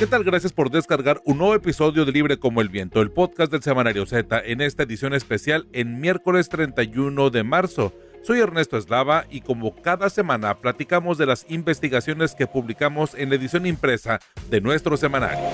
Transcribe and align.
¿Qué 0.00 0.06
tal? 0.06 0.24
Gracias 0.24 0.54
por 0.54 0.70
descargar 0.70 1.20
un 1.26 1.36
nuevo 1.36 1.54
episodio 1.54 2.06
de 2.06 2.12
Libre 2.12 2.38
como 2.38 2.62
el 2.62 2.70
Viento, 2.70 3.02
el 3.02 3.10
podcast 3.10 3.52
del 3.52 3.62
Semanario 3.62 4.06
Z, 4.06 4.40
en 4.46 4.62
esta 4.62 4.84
edición 4.84 5.12
especial 5.12 5.68
en 5.74 6.00
miércoles 6.00 6.48
31 6.48 7.28
de 7.28 7.44
marzo. 7.44 7.92
Soy 8.22 8.40
Ernesto 8.40 8.78
Eslava 8.78 9.26
y 9.28 9.42
como 9.42 9.76
cada 9.76 10.08
semana 10.08 10.56
platicamos 10.56 11.18
de 11.18 11.26
las 11.26 11.44
investigaciones 11.50 12.34
que 12.34 12.46
publicamos 12.46 13.14
en 13.14 13.28
la 13.28 13.34
edición 13.34 13.66
impresa 13.66 14.20
de 14.48 14.62
nuestro 14.62 14.96
semanario. 14.96 15.44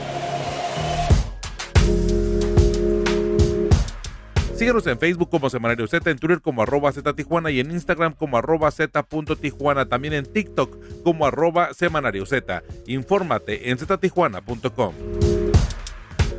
Síguenos 4.56 4.86
en 4.86 4.98
Facebook 4.98 5.28
como 5.28 5.50
Semanario 5.50 5.86
Z, 5.86 6.10
en 6.10 6.18
Twitter 6.18 6.40
como 6.40 6.62
arroba 6.62 6.90
Z 6.90 7.12
Tijuana 7.12 7.50
y 7.50 7.60
en 7.60 7.70
Instagram 7.70 8.14
como 8.14 8.38
arroba 8.38 8.70
Z.Tijuana, 8.70 9.84
también 9.86 10.14
en 10.14 10.24
TikTok 10.24 11.02
como 11.02 11.26
arroba 11.26 11.74
Semanario 11.74 12.24
Z. 12.24 12.62
Infórmate 12.86 13.68
en 13.68 13.78
ztijuana.com. 13.78 14.94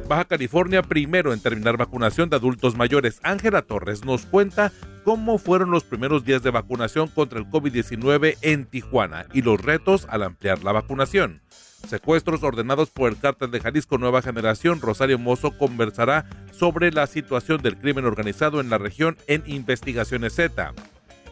Baja 0.08 0.26
California 0.26 0.82
primero 0.82 1.32
en 1.32 1.42
terminar 1.42 1.78
vacunación 1.78 2.32
de 2.32 2.38
adultos 2.38 2.76
mayores. 2.76 3.20
Ángela 3.22 3.62
Torres 3.62 4.04
nos 4.04 4.26
cuenta 4.26 4.72
cómo 5.04 5.38
fueron 5.38 5.70
los 5.70 5.84
primeros 5.84 6.26
días 6.26 6.42
de 6.42 6.50
vacunación 6.50 7.10
contra 7.10 7.38
el 7.38 7.46
COVID-19 7.46 8.38
en 8.42 8.66
Tijuana 8.66 9.28
y 9.32 9.44
los 9.44 9.62
retos 9.62 10.08
al 10.10 10.24
ampliar 10.24 10.64
la 10.64 10.72
vacunación. 10.72 11.44
Secuestros 11.86 12.44
ordenados 12.44 12.90
por 12.90 13.10
el 13.10 13.18
cártel 13.18 13.52
de 13.52 13.60
Jalisco 13.60 13.98
Nueva 13.98 14.22
Generación, 14.22 14.82
Rosario 14.82 15.20
Mozo 15.20 15.58
conversará 15.58 16.26
sobre 16.52 16.92
la 16.92 17.08
situación 17.08 17.62
del 17.62 17.78
crimen 17.78 18.06
organizado 18.06 18.60
en 18.60 18.70
la 18.70 18.78
región 18.78 19.18
en 19.28 19.44
Investigaciones 19.46 20.34
Z. 20.34 20.74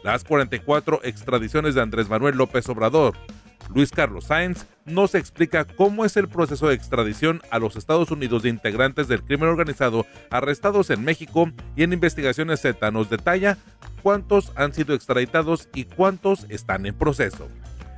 Las 0.03 0.23
44 0.23 1.01
extradiciones 1.03 1.75
de 1.75 1.81
Andrés 1.81 2.09
Manuel 2.09 2.37
López 2.37 2.69
Obrador. 2.69 3.15
Luis 3.73 3.91
Carlos 3.91 4.25
Sáenz 4.25 4.65
nos 4.85 5.15
explica 5.15 5.65
cómo 5.65 6.05
es 6.05 6.15
el 6.17 6.27
proceso 6.27 6.67
de 6.67 6.75
extradición 6.75 7.41
a 7.49 7.59
los 7.59 7.75
Estados 7.75 8.11
Unidos 8.11 8.43
de 8.43 8.49
integrantes 8.49 9.07
del 9.07 9.23
crimen 9.23 9.49
organizado 9.49 10.05
arrestados 10.29 10.89
en 10.91 11.03
México 11.03 11.49
y 11.75 11.83
en 11.83 11.93
Investigaciones 11.93 12.61
Z 12.61 12.91
nos 12.91 13.09
detalla 13.09 13.57
cuántos 14.03 14.51
han 14.55 14.73
sido 14.73 14.93
extraditados 14.93 15.67
y 15.73 15.85
cuántos 15.85 16.45
están 16.49 16.85
en 16.85 16.93
proceso. 16.93 17.49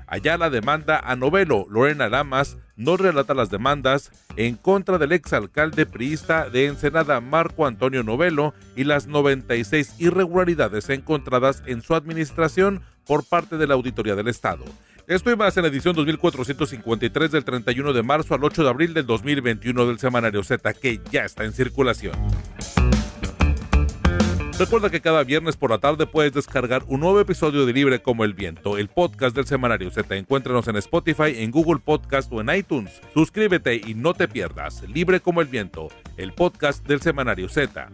Allá 0.07 0.37
la 0.37 0.49
demanda 0.49 0.99
a 1.03 1.17
Novelo, 1.17 1.67
Lorena 1.69 2.07
Lamas, 2.07 2.57
nos 2.77 2.99
relata 2.99 3.33
las 3.33 3.49
demandas 3.49 4.11
en 4.37 4.55
contra 4.55 4.97
del 4.97 5.11
exalcalde 5.11 5.85
priista 5.85 6.49
de 6.49 6.67
Ensenada, 6.67 7.19
Marco 7.19 7.67
Antonio 7.67 8.03
Novelo, 8.03 8.53
y 8.77 8.85
las 8.85 9.07
96 9.07 9.95
irregularidades 9.99 10.89
encontradas 10.89 11.61
en 11.65 11.81
su 11.81 11.93
administración 11.93 12.83
por 13.05 13.25
parte 13.25 13.57
de 13.57 13.67
la 13.67 13.73
Auditoría 13.73 14.15
del 14.15 14.29
Estado. 14.29 14.63
Esto 15.07 15.31
y 15.31 15.35
más 15.35 15.55
en 15.57 15.63
la 15.63 15.69
edición 15.69 15.95
2453 15.95 17.31
del 17.31 17.45
31 17.45 17.93
de 17.93 18.03
marzo 18.03 18.33
al 18.33 18.43
8 18.43 18.63
de 18.63 18.69
abril 18.69 18.93
del 18.93 19.05
2021 19.05 19.87
del 19.87 19.99
Semanario 19.99 20.43
Z, 20.43 20.73
que 20.73 21.01
ya 21.11 21.25
está 21.25 21.43
en 21.43 21.53
circulación. 21.53 22.15
Recuerda 24.59 24.89
que 24.89 25.01
cada 25.01 25.23
viernes 25.23 25.55
por 25.55 25.69
la 25.69 25.77
tarde 25.77 26.07
puedes 26.07 26.33
descargar 26.33 26.83
un 26.87 27.01
nuevo 27.01 27.19
episodio 27.19 27.67
de 27.67 27.73
Libre 27.73 28.01
como 28.01 28.23
el 28.23 28.33
Viento, 28.33 28.79
el 28.79 28.87
podcast 28.87 29.35
del 29.35 29.45
semanario 29.45 29.91
Z. 29.91 30.15
Encuéntranos 30.15 30.67
en 30.67 30.77
Spotify, 30.77 31.43
en 31.43 31.51
Google 31.51 31.79
Podcast 31.79 32.33
o 32.33 32.41
en 32.41 32.49
iTunes. 32.49 32.99
Suscríbete 33.13 33.75
y 33.75 33.93
no 33.93 34.15
te 34.15 34.27
pierdas 34.27 34.81
Libre 34.89 35.19
como 35.19 35.41
el 35.41 35.47
Viento, 35.47 35.89
el 36.17 36.33
podcast 36.33 36.83
del 36.87 37.01
semanario 37.01 37.49
Z. 37.49 37.87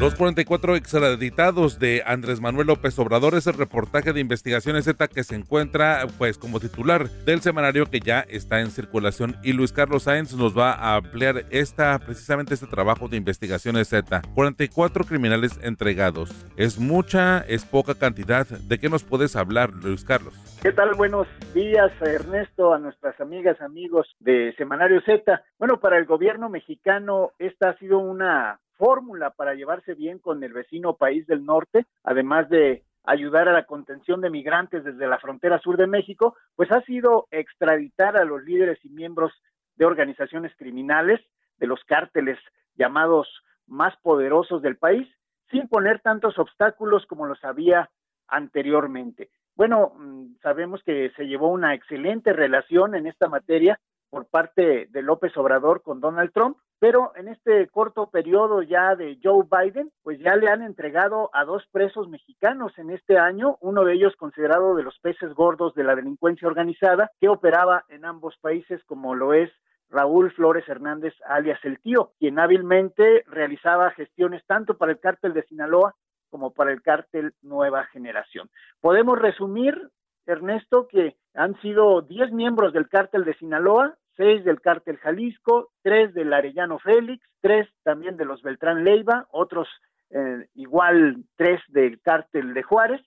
Los 0.00 0.14
44 0.14 0.76
extraditados 0.76 1.80
de 1.80 2.04
Andrés 2.06 2.40
Manuel 2.40 2.68
López 2.68 2.96
Obrador 3.00 3.34
es 3.34 3.48
el 3.48 3.54
reportaje 3.54 4.12
de 4.12 4.20
Investigaciones 4.20 4.84
Z 4.84 5.08
que 5.08 5.24
se 5.24 5.34
encuentra 5.34 6.06
pues 6.18 6.38
como 6.38 6.60
titular 6.60 7.08
del 7.26 7.40
semanario 7.40 7.84
que 7.86 7.98
ya 7.98 8.20
está 8.20 8.60
en 8.60 8.70
circulación 8.70 9.34
y 9.42 9.54
Luis 9.54 9.72
Carlos 9.72 10.04
Sáenz 10.04 10.36
nos 10.36 10.56
va 10.56 10.72
a 10.72 10.94
ampliar 10.94 11.46
esta 11.50 11.98
precisamente 11.98 12.54
este 12.54 12.68
trabajo 12.68 13.08
de 13.08 13.16
Investigaciones 13.16 13.88
Z. 13.88 14.22
44 14.36 15.04
criminales 15.04 15.58
entregados. 15.64 16.46
¿Es 16.56 16.78
mucha? 16.78 17.40
¿Es 17.40 17.64
poca 17.64 17.96
cantidad? 17.96 18.46
¿De 18.46 18.78
qué 18.78 18.88
nos 18.88 19.02
puedes 19.02 19.34
hablar, 19.34 19.72
Luis 19.82 20.04
Carlos? 20.04 20.34
¿Qué 20.62 20.70
tal? 20.70 20.94
Buenos 20.94 21.26
días, 21.54 21.90
Ernesto, 22.00 22.72
a 22.72 22.78
nuestras 22.78 23.20
amigas, 23.20 23.60
amigos 23.60 24.06
de 24.20 24.54
Semanario 24.58 25.00
Z. 25.00 25.42
Bueno, 25.58 25.80
para 25.80 25.98
el 25.98 26.04
gobierno 26.04 26.48
mexicano 26.48 27.32
esta 27.40 27.70
ha 27.70 27.78
sido 27.78 27.98
una 27.98 28.60
fórmula 28.78 29.30
para 29.30 29.54
llevarse 29.54 29.94
bien 29.94 30.18
con 30.18 30.42
el 30.42 30.54
vecino 30.54 30.96
país 30.96 31.26
del 31.26 31.44
norte, 31.44 31.84
además 32.04 32.48
de 32.48 32.84
ayudar 33.04 33.48
a 33.48 33.52
la 33.52 33.64
contención 33.64 34.20
de 34.20 34.30
migrantes 34.30 34.84
desde 34.84 35.06
la 35.06 35.18
frontera 35.18 35.58
sur 35.58 35.76
de 35.76 35.86
México, 35.86 36.36
pues 36.56 36.70
ha 36.72 36.80
sido 36.82 37.26
extraditar 37.30 38.16
a 38.16 38.24
los 38.24 38.42
líderes 38.44 38.78
y 38.84 38.90
miembros 38.90 39.32
de 39.76 39.84
organizaciones 39.84 40.52
criminales, 40.56 41.20
de 41.58 41.66
los 41.66 41.82
cárteles 41.84 42.38
llamados 42.76 43.28
más 43.66 43.96
poderosos 44.02 44.62
del 44.62 44.76
país, 44.76 45.08
sin 45.50 45.68
poner 45.68 46.00
tantos 46.00 46.38
obstáculos 46.38 47.06
como 47.06 47.26
los 47.26 47.42
había 47.44 47.90
anteriormente. 48.28 49.30
Bueno, 49.54 49.92
mm, 49.96 50.36
sabemos 50.42 50.82
que 50.84 51.10
se 51.16 51.26
llevó 51.26 51.48
una 51.48 51.74
excelente 51.74 52.32
relación 52.32 52.94
en 52.94 53.06
esta 53.06 53.28
materia 53.28 53.80
por 54.10 54.26
parte 54.26 54.86
de 54.90 55.02
López 55.02 55.36
Obrador 55.36 55.82
con 55.82 56.00
Donald 56.00 56.32
Trump, 56.32 56.56
pero 56.78 57.12
en 57.16 57.28
este 57.28 57.68
corto 57.68 58.08
periodo 58.10 58.62
ya 58.62 58.94
de 58.94 59.18
Joe 59.22 59.44
Biden, 59.50 59.90
pues 60.02 60.18
ya 60.20 60.36
le 60.36 60.48
han 60.48 60.62
entregado 60.62 61.30
a 61.32 61.44
dos 61.44 61.66
presos 61.72 62.08
mexicanos 62.08 62.78
en 62.78 62.90
este 62.90 63.18
año, 63.18 63.58
uno 63.60 63.84
de 63.84 63.94
ellos 63.94 64.14
considerado 64.16 64.76
de 64.76 64.84
los 64.84 64.98
peces 65.00 65.34
gordos 65.34 65.74
de 65.74 65.84
la 65.84 65.96
delincuencia 65.96 66.48
organizada, 66.48 67.10
que 67.20 67.28
operaba 67.28 67.84
en 67.88 68.04
ambos 68.04 68.36
países 68.40 68.82
como 68.84 69.14
lo 69.14 69.34
es 69.34 69.50
Raúl 69.90 70.30
Flores 70.32 70.68
Hernández, 70.68 71.14
alias 71.26 71.58
el 71.64 71.80
tío, 71.80 72.12
quien 72.18 72.38
hábilmente 72.38 73.24
realizaba 73.26 73.90
gestiones 73.92 74.44
tanto 74.46 74.76
para 74.76 74.92
el 74.92 75.00
cártel 75.00 75.32
de 75.32 75.44
Sinaloa 75.44 75.94
como 76.30 76.52
para 76.52 76.72
el 76.72 76.82
cártel 76.82 77.32
Nueva 77.42 77.84
Generación. 77.86 78.50
Podemos 78.80 79.18
resumir 79.18 79.90
Ernesto, 80.28 80.86
que 80.88 81.16
han 81.34 81.60
sido 81.60 82.02
10 82.02 82.32
miembros 82.32 82.72
del 82.72 82.88
cártel 82.88 83.24
de 83.24 83.34
Sinaloa, 83.34 83.96
6 84.16 84.44
del 84.44 84.60
cártel 84.60 84.98
Jalisco, 84.98 85.70
3 85.82 86.12
del 86.14 86.32
Arellano 86.32 86.78
Félix, 86.78 87.24
3 87.40 87.68
también 87.82 88.16
de 88.16 88.24
los 88.24 88.42
Beltrán 88.42 88.84
Leiva, 88.84 89.26
otros 89.30 89.68
eh, 90.10 90.48
igual 90.54 91.24
3 91.36 91.60
del 91.68 92.00
cártel 92.00 92.54
de 92.54 92.62
Juárez, 92.62 93.00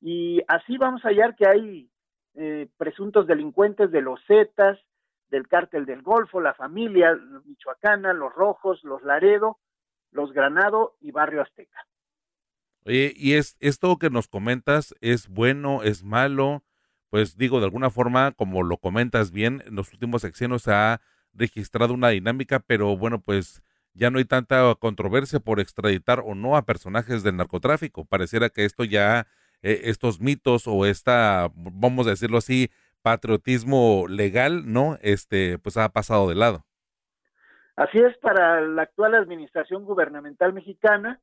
y 0.00 0.40
así 0.48 0.76
vamos 0.78 1.04
a 1.04 1.08
hallar 1.08 1.36
que 1.36 1.48
hay 1.48 1.90
eh, 2.34 2.68
presuntos 2.76 3.26
delincuentes 3.26 3.90
de 3.90 4.00
los 4.00 4.20
Zetas, 4.26 4.78
del 5.28 5.48
cártel 5.48 5.86
del 5.86 6.02
Golfo, 6.02 6.40
la 6.40 6.54
familia 6.54 7.18
michoacana, 7.44 8.12
los 8.12 8.32
Rojos, 8.32 8.84
los 8.84 9.02
Laredo, 9.02 9.58
los 10.10 10.32
Granado 10.32 10.94
y 11.00 11.10
Barrio 11.10 11.42
Azteca. 11.42 11.86
Oye, 12.84 13.12
y 13.16 13.34
es 13.34 13.56
esto 13.60 13.96
que 13.96 14.10
nos 14.10 14.26
comentas 14.26 14.94
es 15.00 15.28
bueno, 15.28 15.82
es 15.82 16.02
malo, 16.02 16.64
pues 17.10 17.36
digo, 17.36 17.60
de 17.60 17.66
alguna 17.66 17.90
forma, 17.90 18.32
como 18.32 18.62
lo 18.62 18.76
comentas 18.78 19.30
bien, 19.30 19.62
en 19.66 19.76
los 19.76 19.92
últimos 19.92 20.22
sexenios 20.22 20.62
se 20.62 20.72
ha 20.72 21.00
registrado 21.32 21.94
una 21.94 22.08
dinámica, 22.08 22.58
pero 22.58 22.96
bueno, 22.96 23.20
pues 23.20 23.62
ya 23.94 24.10
no 24.10 24.18
hay 24.18 24.24
tanta 24.24 24.74
controversia 24.76 25.38
por 25.38 25.60
extraditar 25.60 26.22
o 26.24 26.34
no 26.34 26.56
a 26.56 26.64
personajes 26.64 27.22
del 27.22 27.36
narcotráfico. 27.36 28.04
Pareciera 28.04 28.48
que 28.48 28.64
esto 28.64 28.84
ya, 28.84 29.26
eh, 29.62 29.82
estos 29.84 30.20
mitos 30.20 30.66
o 30.66 30.86
esta, 30.86 31.50
vamos 31.54 32.06
a 32.06 32.10
decirlo 32.10 32.38
así, 32.38 32.70
patriotismo 33.02 34.06
legal, 34.08 34.72
¿no? 34.72 34.98
Este, 35.02 35.58
pues 35.58 35.76
ha 35.76 35.88
pasado 35.90 36.28
de 36.28 36.34
lado. 36.34 36.64
Así 37.76 37.98
es 37.98 38.16
para 38.18 38.60
la 38.60 38.82
actual 38.82 39.14
administración 39.14 39.84
gubernamental 39.84 40.52
mexicana 40.52 41.20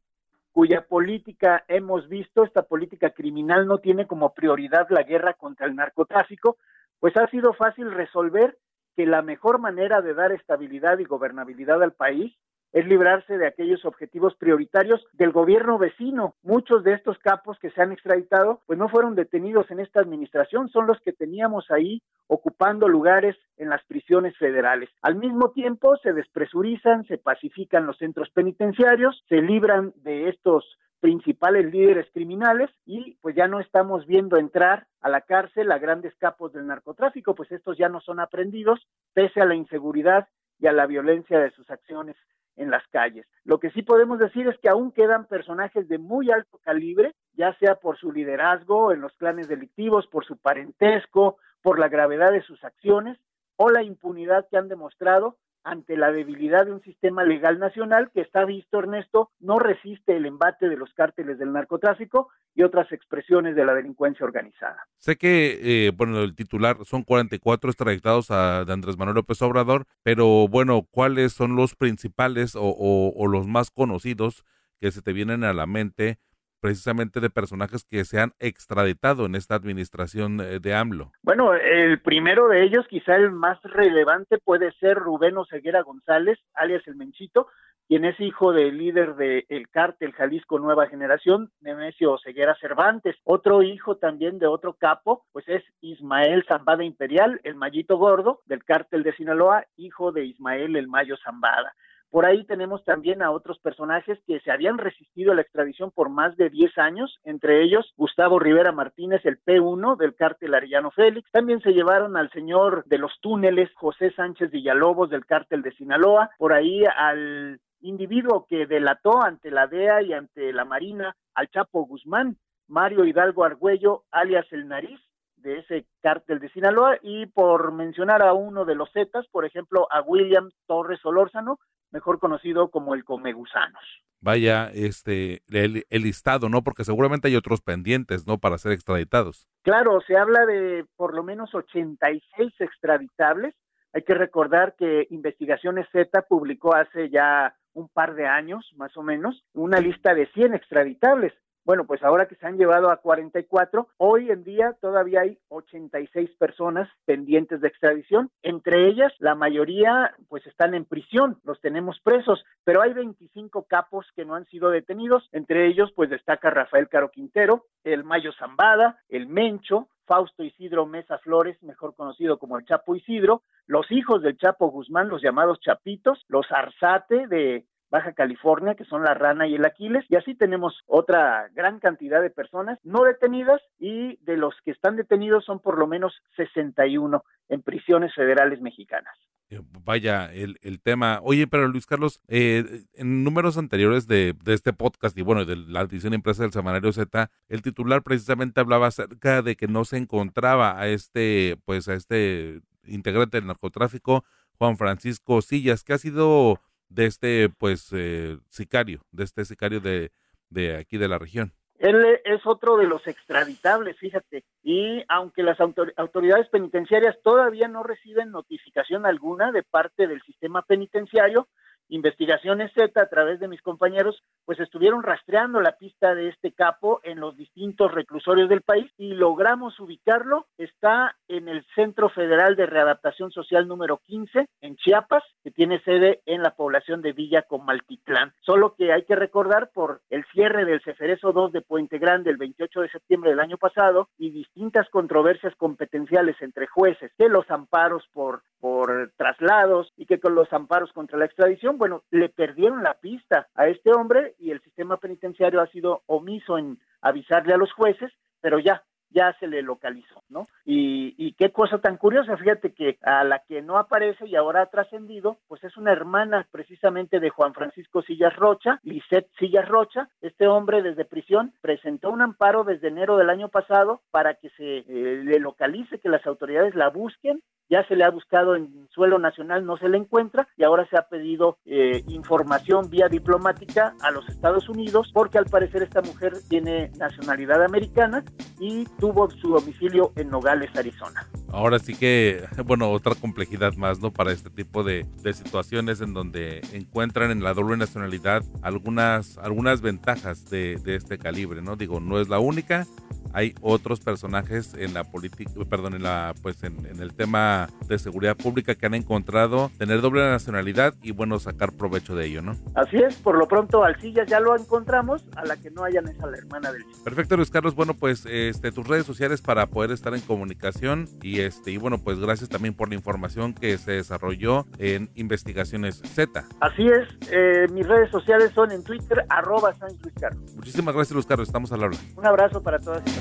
cuya 0.51 0.81
política 0.81 1.63
hemos 1.67 2.07
visto, 2.09 2.43
esta 2.43 2.63
política 2.63 3.11
criminal 3.11 3.67
no 3.67 3.77
tiene 3.77 4.07
como 4.07 4.33
prioridad 4.33 4.87
la 4.89 5.03
guerra 5.03 5.33
contra 5.33 5.67
el 5.67 5.75
narcotráfico, 5.75 6.57
pues 6.99 7.15
ha 7.17 7.27
sido 7.27 7.53
fácil 7.53 7.91
resolver 7.91 8.57
que 8.95 9.05
la 9.05 9.21
mejor 9.21 9.59
manera 9.59 10.01
de 10.01 10.13
dar 10.13 10.31
estabilidad 10.31 10.99
y 10.99 11.05
gobernabilidad 11.05 11.81
al 11.81 11.93
país 11.93 12.35
es 12.71 12.85
librarse 12.85 13.37
de 13.37 13.47
aquellos 13.47 13.83
objetivos 13.85 14.35
prioritarios 14.35 15.05
del 15.13 15.31
gobierno 15.31 15.77
vecino. 15.77 16.35
Muchos 16.43 16.83
de 16.83 16.93
estos 16.93 17.17
capos 17.19 17.57
que 17.59 17.71
se 17.71 17.81
han 17.81 17.91
extraditado, 17.91 18.61
pues 18.67 18.77
no 18.77 18.89
fueron 18.89 19.15
detenidos 19.15 19.69
en 19.71 19.79
esta 19.79 19.99
administración, 19.99 20.69
son 20.69 20.87
los 20.87 20.99
que 21.01 21.13
teníamos 21.13 21.71
ahí 21.71 22.01
ocupando 22.27 22.87
lugares 22.87 23.35
en 23.57 23.69
las 23.69 23.83
prisiones 23.85 24.37
federales. 24.37 24.89
Al 25.01 25.15
mismo 25.15 25.51
tiempo, 25.51 25.97
se 25.97 26.13
despresurizan, 26.13 27.05
se 27.05 27.17
pacifican 27.17 27.87
los 27.87 27.97
centros 27.97 28.29
penitenciarios, 28.29 29.23
se 29.27 29.41
libran 29.41 29.93
de 29.97 30.29
estos 30.29 30.77
principales 30.99 31.71
líderes 31.71 32.07
criminales 32.13 32.69
y 32.85 33.15
pues 33.21 33.35
ya 33.35 33.47
no 33.47 33.61
estamos 33.61 34.05
viendo 34.05 34.37
entrar 34.37 34.85
a 35.01 35.09
la 35.09 35.21
cárcel 35.21 35.71
a 35.71 35.79
grandes 35.79 36.13
capos 36.17 36.51
del 36.51 36.67
narcotráfico, 36.67 37.35
pues 37.35 37.51
estos 37.51 37.77
ya 37.77 37.87
no 37.87 38.01
son 38.01 38.19
aprendidos 38.19 38.85
pese 39.13 39.39
a 39.39 39.45
la 39.45 39.55
inseguridad 39.55 40.27
y 40.59 40.67
a 40.67 40.73
la 40.73 40.85
violencia 40.87 41.39
de 41.39 41.51
sus 41.51 41.69
acciones 41.71 42.17
en 42.59 42.69
las 42.69 42.85
calles. 42.89 43.25
Lo 43.45 43.59
que 43.59 43.71
sí 43.71 43.81
podemos 43.81 44.19
decir 44.19 44.47
es 44.47 44.59
que 44.59 44.69
aún 44.69 44.91
quedan 44.91 45.25
personajes 45.25 45.87
de 45.87 45.97
muy 45.97 46.29
alto 46.29 46.59
calibre, 46.59 47.15
ya 47.33 47.53
sea 47.57 47.75
por 47.75 47.97
su 47.97 48.11
liderazgo 48.11 48.91
en 48.91 49.01
los 49.01 49.13
clanes 49.13 49.47
delictivos, 49.47 50.05
por 50.07 50.25
su 50.25 50.37
parentesco, 50.37 51.37
por 51.63 51.79
la 51.79 51.87
gravedad 51.87 52.31
de 52.31 52.41
sus 52.41 52.63
acciones, 52.63 53.17
o 53.55 53.69
la 53.69 53.81
impunidad 53.81 54.47
que 54.49 54.57
han 54.57 54.67
demostrado 54.67 55.37
ante 55.63 55.97
la 55.97 56.11
debilidad 56.11 56.65
de 56.65 56.73
un 56.73 56.81
sistema 56.81 57.23
legal 57.23 57.59
nacional 57.59 58.11
que 58.13 58.21
está 58.21 58.45
visto, 58.45 58.79
Ernesto, 58.79 59.31
no 59.39 59.59
resiste 59.59 60.15
el 60.15 60.25
embate 60.25 60.69
de 60.69 60.77
los 60.77 60.93
cárteles 60.93 61.37
del 61.37 61.53
narcotráfico 61.53 62.29
y 62.55 62.63
otras 62.63 62.91
expresiones 62.91 63.55
de 63.55 63.65
la 63.65 63.73
delincuencia 63.73 64.25
organizada. 64.25 64.87
Sé 64.97 65.17
que, 65.17 65.59
eh, 65.61 65.91
bueno, 65.95 66.21
el 66.21 66.35
titular 66.35 66.77
son 66.85 67.03
44 67.03 67.69
extraditados 67.69 68.31
a, 68.31 68.65
de 68.65 68.73
Andrés 68.73 68.97
Manuel 68.97 69.15
López 69.15 69.41
Obrador, 69.41 69.85
pero 70.03 70.47
bueno, 70.47 70.87
¿cuáles 70.89 71.33
son 71.33 71.55
los 71.55 71.75
principales 71.75 72.55
o, 72.55 73.13
o 73.15 73.27
los 73.27 73.47
más 73.47 73.71
conocidos 73.71 74.43
que 74.79 74.91
se 74.91 75.01
te 75.01 75.13
vienen 75.13 75.43
a 75.43 75.53
la 75.53 75.65
mente 75.65 76.19
precisamente 76.59 77.19
de 77.19 77.29
personajes 77.29 77.83
que 77.83 78.05
se 78.05 78.19
han 78.19 78.33
extraditado 78.39 79.25
en 79.25 79.35
esta 79.35 79.55
administración 79.55 80.39
eh, 80.41 80.59
de 80.59 80.73
AMLO? 80.73 81.11
Bueno, 81.21 81.53
el 81.53 82.01
primero 82.01 82.47
de 82.47 82.63
ellos, 82.63 82.85
quizá 82.89 83.15
el 83.15 83.31
más 83.31 83.61
relevante, 83.63 84.37
puede 84.37 84.71
ser 84.73 84.97
Rubén 84.97 85.37
Oseguera 85.37 85.81
González, 85.81 86.39
alias 86.53 86.87
el 86.87 86.95
Menchito, 86.95 87.47
quien 87.89 88.05
es 88.05 88.19
hijo 88.19 88.53
del 88.53 88.77
líder 88.77 89.15
del 89.15 89.67
cártel 89.71 90.13
Jalisco 90.13 90.59
Nueva 90.59 90.85
Generación, 90.85 91.49
Nemesio 91.59 92.13
Oseguera 92.13 92.55
Cervantes. 92.61 93.15
Otro 93.23 93.63
hijo 93.63 93.97
también 93.97 94.37
de 94.37 94.45
otro 94.45 94.73
capo, 94.73 95.25
pues 95.31 95.49
es 95.49 95.63
Ismael 95.81 96.45
Zambada 96.47 96.83
Imperial, 96.83 97.41
el 97.43 97.55
Mallito 97.55 97.97
Gordo 97.97 98.41
del 98.45 98.63
cártel 98.63 99.01
de 99.01 99.15
Sinaloa, 99.15 99.65
hijo 99.75 100.11
de 100.11 100.23
Ismael 100.23 100.75
el 100.75 100.87
Mayo 100.87 101.17
Zambada. 101.17 101.73
Por 102.11 102.25
ahí 102.25 102.43
tenemos 102.45 102.83
también 102.83 103.21
a 103.21 103.29
otros 103.29 103.59
personajes 103.59 104.19
que 104.25 104.39
se 104.39 104.51
habían 104.51 104.79
resistido 104.79 105.31
a 105.31 105.35
la 105.35 105.41
extradición 105.41 105.91
por 105.91 106.09
más 106.09 106.35
de 106.37 106.49
10 106.49 106.77
años, 106.79 107.19
entre 107.23 107.63
ellos 107.63 107.93
Gustavo 107.97 108.39
Rivera 108.39 108.71
Martínez, 108.71 109.23
el 109.25 109.39
P1 109.43 109.95
del 109.95 110.15
cártel 110.15 110.55
Arellano 110.55 110.89
Félix. 110.89 111.29
También 111.31 111.61
se 111.61 111.73
llevaron 111.73 112.17
al 112.17 112.31
señor 112.31 112.83
de 112.85 112.97
los 112.97 113.11
túneles, 113.21 113.69
José 113.75 114.11
Sánchez 114.11 114.49
Villalobos 114.49 115.11
del 115.11 115.27
cártel 115.27 115.61
de 115.61 115.71
Sinaloa, 115.73 116.31
por 116.39 116.53
ahí 116.53 116.83
al 116.85 117.59
individuo 117.81 118.45
que 118.49 118.65
delató 118.65 119.21
ante 119.21 119.51
la 119.51 119.67
DEA 119.67 120.01
y 120.01 120.13
ante 120.13 120.51
la 120.51 120.65
Marina 120.65 121.15
al 121.35 121.49
Chapo 121.49 121.85
Guzmán, 121.85 122.37
Mario 122.67 123.05
Hidalgo 123.05 123.43
Argüello, 123.43 124.03
alias 124.11 124.45
El 124.51 124.67
Nariz, 124.67 124.99
de 125.41 125.59
ese 125.59 125.85
cártel 126.01 126.39
de 126.39 126.49
Sinaloa 126.49 126.97
y 127.01 127.27
por 127.27 127.71
mencionar 127.71 128.21
a 128.21 128.33
uno 128.33 128.65
de 128.65 128.75
los 128.75 128.91
Zetas, 128.91 129.25
por 129.27 129.45
ejemplo, 129.45 129.87
a 129.91 130.01
William 130.01 130.49
Torres 130.67 130.99
Solórzano, 131.01 131.59
mejor 131.91 132.19
conocido 132.19 132.69
como 132.69 132.95
el 132.95 133.03
Comegusanos. 133.03 133.81
Vaya, 134.21 134.69
este, 134.73 135.43
el, 135.49 135.85
el, 135.89 136.01
listado, 136.01 136.49
¿no? 136.49 136.61
Porque 136.61 136.83
seguramente 136.83 137.29
hay 137.29 137.37
otros 137.37 137.61
pendientes, 137.61 138.27
¿no? 138.27 138.37
Para 138.37 138.57
ser 138.57 138.73
extraditados. 138.73 139.47
Claro, 139.63 140.01
se 140.05 140.17
habla 140.17 140.45
de 140.45 140.85
por 140.97 141.13
lo 141.15 141.23
menos 141.23 141.55
86 141.55 142.53
extraditables. 142.59 143.55
Hay 143.93 144.03
que 144.03 144.13
recordar 144.13 144.75
que 144.77 145.07
Investigaciones 145.09 145.87
Z 145.91 146.21
publicó 146.23 146.75
hace 146.75 147.09
ya 147.09 147.55
un 147.73 147.87
par 147.87 148.15
de 148.15 148.27
años, 148.27 148.69
más 148.75 148.95
o 148.97 149.03
menos, 149.03 149.43
una 149.53 149.79
lista 149.79 150.13
de 150.13 150.27
100 150.27 150.53
extraditables. 150.53 151.33
Bueno, 151.65 151.85
pues 151.85 152.01
ahora 152.03 152.27
que 152.27 152.35
se 152.35 152.47
han 152.47 152.57
llevado 152.57 152.89
a 152.89 152.97
44, 152.97 153.89
hoy 153.97 154.31
en 154.31 154.43
día 154.43 154.75
todavía 154.81 155.21
hay 155.21 155.37
86 155.49 156.31
personas 156.39 156.89
pendientes 157.05 157.61
de 157.61 157.67
extradición. 157.67 158.31
Entre 158.41 158.87
ellas, 158.87 159.13
la 159.19 159.35
mayoría 159.35 160.15
pues 160.29 160.45
están 160.47 160.73
en 160.73 160.85
prisión, 160.85 161.39
los 161.43 161.61
tenemos 161.61 161.99
presos, 162.01 162.43
pero 162.63 162.81
hay 162.81 162.93
25 162.93 163.65
capos 163.67 164.07
que 164.15 164.25
no 164.25 164.35
han 164.35 164.45
sido 164.45 164.69
detenidos. 164.69 165.29
Entre 165.31 165.67
ellos, 165.67 165.91
pues 165.95 166.09
destaca 166.09 166.49
Rafael 166.49 166.89
Caro 166.89 167.11
Quintero, 167.11 167.65
el 167.83 168.03
Mayo 168.03 168.31
Zambada, 168.33 168.97
el 169.09 169.27
Mencho, 169.27 169.89
Fausto 170.09 170.43
Isidro 170.43 170.87
Mesa 170.87 171.19
Flores, 171.19 171.61
mejor 171.61 171.93
conocido 171.93 172.39
como 172.39 172.57
el 172.57 172.65
Chapo 172.65 172.95
Isidro, 172.95 173.43
los 173.67 173.91
hijos 173.91 174.23
del 174.23 174.37
Chapo 174.37 174.71
Guzmán, 174.71 175.07
los 175.07 175.21
llamados 175.21 175.59
Chapitos, 175.59 176.25
los 176.27 176.51
Arzate 176.51 177.27
de 177.27 177.67
Baja 177.89 178.13
California, 178.13 178.75
que 178.75 178.85
son 178.85 179.03
la 179.03 179.13
rana 179.13 179.47
y 179.47 179.55
el 179.55 179.65
Aquiles, 179.65 180.05
y 180.09 180.15
así 180.15 180.35
tenemos 180.35 180.83
otra 180.85 181.49
gran 181.53 181.79
cantidad 181.79 182.21
de 182.21 182.29
personas 182.29 182.79
no 182.83 183.03
detenidas 183.03 183.61
y 183.79 184.17
de 184.23 184.37
los 184.37 184.53
que 184.63 184.71
están 184.71 184.95
detenidos 184.95 185.45
son 185.45 185.59
por 185.59 185.77
lo 185.77 185.87
menos 185.87 186.13
61 186.35 187.23
en 187.49 187.61
prisiones 187.61 188.13
federales 188.13 188.61
mexicanas. 188.61 189.15
Eh, 189.51 189.61
vaya, 189.83 190.31
el, 190.31 190.59
el 190.61 190.79
tema. 190.79 191.19
Oye, 191.23 191.47
pero 191.47 191.67
Luis 191.67 191.87
Carlos, 191.87 192.21
eh, 192.27 192.83
en 192.93 193.23
números 193.23 193.57
anteriores 193.57 194.05
de, 194.05 194.35
de, 194.43 194.53
este 194.53 194.73
podcast 194.73 195.17
y 195.17 195.23
bueno, 195.23 195.45
de 195.45 195.55
la 195.55 195.81
edición 195.81 196.13
impresa 196.13 196.43
del 196.43 196.51
Semanario 196.51 196.91
Z, 196.91 197.31
el 197.47 197.63
titular 197.63 198.03
precisamente 198.03 198.61
hablaba 198.61 198.87
acerca 198.87 199.41
de 199.41 199.55
que 199.55 199.67
no 199.67 199.85
se 199.85 199.97
encontraba 199.97 200.79
a 200.79 200.87
este, 200.87 201.57
pues 201.65 201.87
a 201.87 201.95
este 201.95 202.61
integrante 202.83 203.37
del 203.37 203.47
narcotráfico, 203.47 204.23
Juan 204.59 204.77
Francisco 204.77 205.41
Sillas, 205.41 205.83
que 205.83 205.93
ha 205.93 205.97
sido 205.97 206.59
de 206.89 207.05
este 207.05 207.49
pues 207.49 207.89
eh, 207.93 208.37
sicario, 208.49 209.01
de 209.11 209.23
este 209.23 209.45
sicario 209.45 209.79
de, 209.79 210.11
de 210.49 210.77
aquí 210.77 210.97
de 210.97 211.07
la 211.07 211.17
región. 211.17 211.53
Él 211.77 212.19
es 212.25 212.45
otro 212.45 212.75
de 212.75 212.87
los 212.87 213.07
extraditables, 213.07 213.97
fíjate, 213.97 214.43
y 214.61 215.05
aunque 215.07 215.43
las 215.43 215.57
autoridades 215.61 216.49
penitenciarias 216.49 217.15
todavía 217.23 217.69
no 217.69 217.83
reciben 217.83 218.31
notificación 218.31 219.05
alguna 219.05 219.53
de 219.53 219.63
parte 219.63 220.05
del 220.05 220.21
sistema 220.23 220.61
penitenciario, 220.61 221.47
Investigaciones 221.89 222.71
Z, 222.73 223.01
a 223.01 223.09
través 223.09 223.39
de 223.39 223.47
mis 223.47 223.61
compañeros, 223.61 224.23
pues 224.45 224.59
estuvieron 224.59 225.03
rastreando 225.03 225.59
la 225.59 225.73
pista 225.73 226.13
de 226.13 226.29
este 226.29 226.51
capo 226.51 227.01
en 227.03 227.19
los 227.19 227.35
distintos 227.35 227.91
reclusorios 227.91 228.47
del 228.47 228.61
país 228.61 228.91
y 228.97 229.13
logramos 229.13 229.79
ubicarlo. 229.79 230.45
Está 230.57 231.15
en 231.27 231.47
el 231.47 231.65
Centro 231.75 232.09
Federal 232.09 232.55
de 232.55 232.67
Readaptación 232.67 233.31
Social 233.31 233.67
número 233.67 234.01
15 234.05 234.47
en 234.61 234.75
Chiapas, 234.75 235.23
que 235.43 235.51
tiene 235.51 235.81
sede 235.81 236.21
en 236.25 236.43
la 236.43 236.51
población 236.51 237.01
de 237.01 237.13
Villa 237.13 237.41
Comaltitlán. 237.41 238.33
Solo 238.41 238.75
que 238.75 238.93
hay 238.93 239.03
que 239.05 239.15
recordar 239.15 239.71
por 239.73 240.01
el 240.09 240.23
cierre 240.33 240.65
del 240.65 240.81
Ceferezo 240.81 241.33
2 241.33 241.51
de 241.51 241.61
Puente 241.61 241.97
Grande 241.97 242.29
el 242.29 242.37
28 242.37 242.81
de 242.81 242.89
septiembre 242.89 243.31
del 243.31 243.39
año 243.39 243.57
pasado 243.57 244.09
y 244.17 244.29
distintas 244.29 244.87
controversias 244.89 245.55
competenciales 245.55 246.35
entre 246.41 246.67
jueces, 246.67 247.11
que 247.17 247.29
los 247.29 247.49
amparos 247.49 248.07
por, 248.13 248.43
por 248.59 249.11
traslados 249.17 249.91
y 249.97 250.05
que 250.05 250.19
con 250.19 250.35
los 250.35 250.51
amparos 250.53 250.91
contra 250.93 251.17
la 251.17 251.25
extradición, 251.25 251.77
bueno, 251.77 252.03
le 252.11 252.29
perdieron 252.29 252.83
la 252.83 252.95
pista 252.95 253.47
a 253.55 253.67
este 253.67 253.91
hombre 253.91 254.35
y 254.39 254.51
el 254.51 254.61
sistema 254.61 254.97
penitenciario 254.97 255.61
ha 255.61 255.67
sido 255.67 256.03
omiso 256.05 256.57
en 256.57 256.79
avisarle 257.01 257.53
a 257.53 257.57
los 257.57 257.71
jueces, 257.73 258.11
pero 258.41 258.59
ya, 258.59 258.83
ya 259.11 259.35
se 259.39 259.47
le 259.47 259.61
localizó, 259.61 260.23
¿no? 260.29 260.45
Y, 260.65 261.15
y, 261.17 261.33
qué 261.33 261.51
cosa 261.51 261.79
tan 261.79 261.97
curiosa, 261.97 262.37
fíjate 262.37 262.73
que 262.73 262.97
a 263.01 263.23
la 263.23 263.39
que 263.39 263.61
no 263.61 263.77
aparece 263.77 264.27
y 264.27 264.35
ahora 264.35 264.61
ha 264.61 264.65
trascendido, 264.67 265.37
pues 265.47 265.63
es 265.63 265.77
una 265.77 265.91
hermana 265.91 266.47
precisamente 266.51 267.19
de 267.19 267.29
Juan 267.29 267.53
Francisco 267.53 268.01
Sillas 268.01 268.35
Rocha, 268.35 268.79
Lisette 268.83 269.29
Sillas 269.39 269.67
Rocha. 269.67 270.09
Este 270.21 270.47
hombre 270.47 270.81
desde 270.83 271.05
prisión 271.05 271.53
presentó 271.61 272.11
un 272.11 272.21
amparo 272.21 272.63
desde 272.63 272.89
enero 272.89 273.17
del 273.17 273.29
año 273.29 273.49
pasado 273.49 274.01
para 274.11 274.35
que 274.35 274.49
se 274.51 274.77
eh, 274.79 275.23
le 275.23 275.39
localice, 275.39 275.99
que 275.99 276.09
las 276.09 276.25
autoridades 276.27 276.75
la 276.75 276.89
busquen 276.89 277.41
ya 277.69 277.87
se 277.87 277.95
le 277.95 278.03
ha 278.03 278.09
buscado 278.09 278.55
en 278.55 278.87
suelo 278.89 279.19
nacional, 279.19 279.65
no 279.65 279.77
se 279.77 279.87
le 279.87 279.97
encuentra 279.97 280.47
y 280.57 280.63
ahora 280.63 280.87
se 280.89 280.97
ha 280.97 281.03
pedido 281.03 281.57
eh, 281.65 282.03
información 282.07 282.89
vía 282.89 283.07
diplomática 283.07 283.93
a 284.01 284.11
los 284.11 284.27
Estados 284.27 284.67
Unidos 284.67 285.11
porque 285.13 285.37
al 285.37 285.45
parecer 285.45 285.83
esta 285.83 286.01
mujer 286.01 286.33
tiene 286.49 286.91
nacionalidad 286.97 287.63
americana 287.63 288.23
y 288.59 288.85
tuvo 288.99 289.29
su 289.29 289.49
domicilio 289.49 290.11
en 290.15 290.29
Nogales, 290.29 290.75
Arizona. 290.75 291.27
Ahora 291.51 291.79
sí 291.79 291.95
que, 291.95 292.43
bueno, 292.65 292.91
otra 292.91 293.15
complejidad 293.15 293.73
más, 293.75 293.99
¿no? 293.99 294.11
Para 294.11 294.31
este 294.31 294.49
tipo 294.49 294.83
de, 294.83 295.05
situaciones 295.33 296.01
en 296.01 296.13
donde 296.13 296.61
encuentran 296.73 297.29
en 297.31 297.43
la 297.43 297.53
doble 297.53 297.77
nacionalidad 297.77 298.43
algunas, 298.63 299.37
algunas 299.37 299.81
ventajas 299.81 300.49
de, 300.49 300.77
de 300.77 300.95
este 300.95 301.17
calibre, 301.17 301.61
¿no? 301.61 301.75
Digo, 301.75 301.99
no 301.99 302.19
es 302.19 302.29
la 302.29 302.39
única, 302.39 302.87
hay 303.33 303.55
otros 303.61 303.99
personajes 303.99 304.73
en 304.73 304.93
la 304.93 305.03
política, 305.03 305.51
perdón, 305.69 305.95
en 305.95 306.03
la, 306.03 306.33
pues 306.41 306.63
en, 306.63 306.85
en, 306.85 307.01
el 307.01 307.13
tema 307.13 307.69
de 307.87 307.99
seguridad 307.99 308.35
pública 308.35 308.75
que 308.75 308.85
han 308.85 308.93
encontrado 308.93 309.71
tener 309.77 310.01
doble 310.01 310.21
nacionalidad 310.21 310.93
y 311.01 311.11
bueno, 311.11 311.39
sacar 311.39 311.71
provecho 311.71 312.15
de 312.15 312.25
ello, 312.25 312.41
¿no? 312.41 312.55
Así 312.75 312.97
es, 312.97 313.15
por 313.15 313.37
lo 313.37 313.47
pronto 313.47 313.83
Alcillas 313.83 314.27
ya 314.27 314.39
lo 314.39 314.55
encontramos, 314.57 315.23
a 315.35 315.45
la 315.45 315.57
que 315.57 315.71
no 315.71 315.83
hayan 315.83 316.07
esa 316.07 316.27
la 316.27 316.37
hermana 316.37 316.71
del 316.71 316.83
Perfecto, 317.03 317.37
Luis 317.37 317.49
Carlos, 317.49 317.75
bueno, 317.75 317.93
pues 317.93 318.25
este 318.25 318.71
tus 318.71 318.87
redes 318.87 319.05
sociales 319.05 319.41
para 319.41 319.65
poder 319.67 319.91
estar 319.91 320.13
en 320.13 320.21
comunicación 320.21 321.07
y 321.21 321.39
este 321.39 321.71
y 321.71 321.77
bueno, 321.77 321.97
pues 321.99 322.19
gracias 322.19 322.49
también 322.49 322.73
por 322.73 322.89
la 322.89 322.95
información 322.95 323.53
que 323.53 323.77
se 323.77 323.93
desarrolló 323.93 324.65
en 324.77 325.09
Investigaciones 325.15 326.01
Z. 326.05 326.45
Así 326.61 326.87
es, 326.87 327.07
eh, 327.31 327.67
mis 327.71 327.87
redes 327.87 328.09
sociales 328.11 328.51
son 328.53 328.71
en 328.71 328.83
Twitter, 328.83 329.25
arroba 329.29 329.73
San 329.75 329.89
Luis 330.01 330.13
Carlos. 330.19 330.53
Muchísimas 330.55 330.93
gracias, 330.95 331.13
Luis 331.13 331.25
Carlos, 331.25 331.47
estamos 331.47 331.71
al 331.71 331.83
habla. 331.83 331.97
Un 332.15 332.25
abrazo 332.25 332.61
para 332.61 332.79
todas 332.79 333.03
y. 333.03 333.18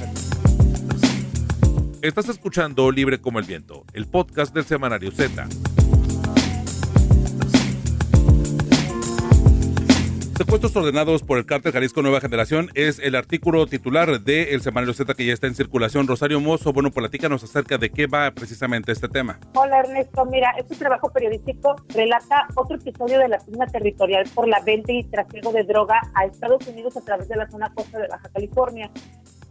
Estás 2.02 2.28
escuchando 2.28 2.90
Libre 2.90 3.20
como 3.20 3.38
el 3.38 3.44
Viento, 3.44 3.84
el 3.92 4.06
podcast 4.06 4.54
del 4.54 4.64
semanario 4.64 5.10
Z. 5.10 5.48
secuestros 10.48 10.74
ordenados 10.76 11.22
por 11.24 11.36
el 11.36 11.44
cártel 11.44 11.72
Jalisco 11.72 12.00
Nueva 12.00 12.22
Generación 12.22 12.70
es 12.74 13.00
el 13.00 13.16
artículo 13.16 13.66
titular 13.66 14.20
de 14.20 14.54
El 14.54 14.62
Semanario 14.62 14.94
Z 14.94 15.12
que 15.12 15.26
ya 15.26 15.34
está 15.34 15.46
en 15.46 15.54
circulación. 15.54 16.06
Rosario 16.06 16.40
Mozo, 16.40 16.72
bueno, 16.72 16.90
platícanos 16.90 17.44
acerca 17.44 17.76
de 17.76 17.90
qué 17.90 18.06
va 18.06 18.30
precisamente 18.30 18.90
este 18.92 19.08
tema. 19.08 19.38
Hola 19.54 19.80
Ernesto, 19.80 20.24
mira, 20.24 20.54
este 20.56 20.74
trabajo 20.76 21.12
periodístico 21.12 21.76
relata 21.88 22.48
otro 22.54 22.76
episodio 22.76 23.18
de 23.18 23.28
la 23.28 23.38
firma 23.40 23.66
territorial 23.66 24.24
por 24.34 24.48
la 24.48 24.60
venta 24.60 24.90
y 24.90 25.04
trasiego 25.04 25.52
de 25.52 25.64
droga 25.64 26.00
a 26.14 26.24
Estados 26.24 26.66
Unidos 26.66 26.96
a 26.96 27.02
través 27.02 27.28
de 27.28 27.36
la 27.36 27.50
zona 27.50 27.70
costa 27.74 27.98
de 27.98 28.08
Baja 28.08 28.30
California. 28.32 28.90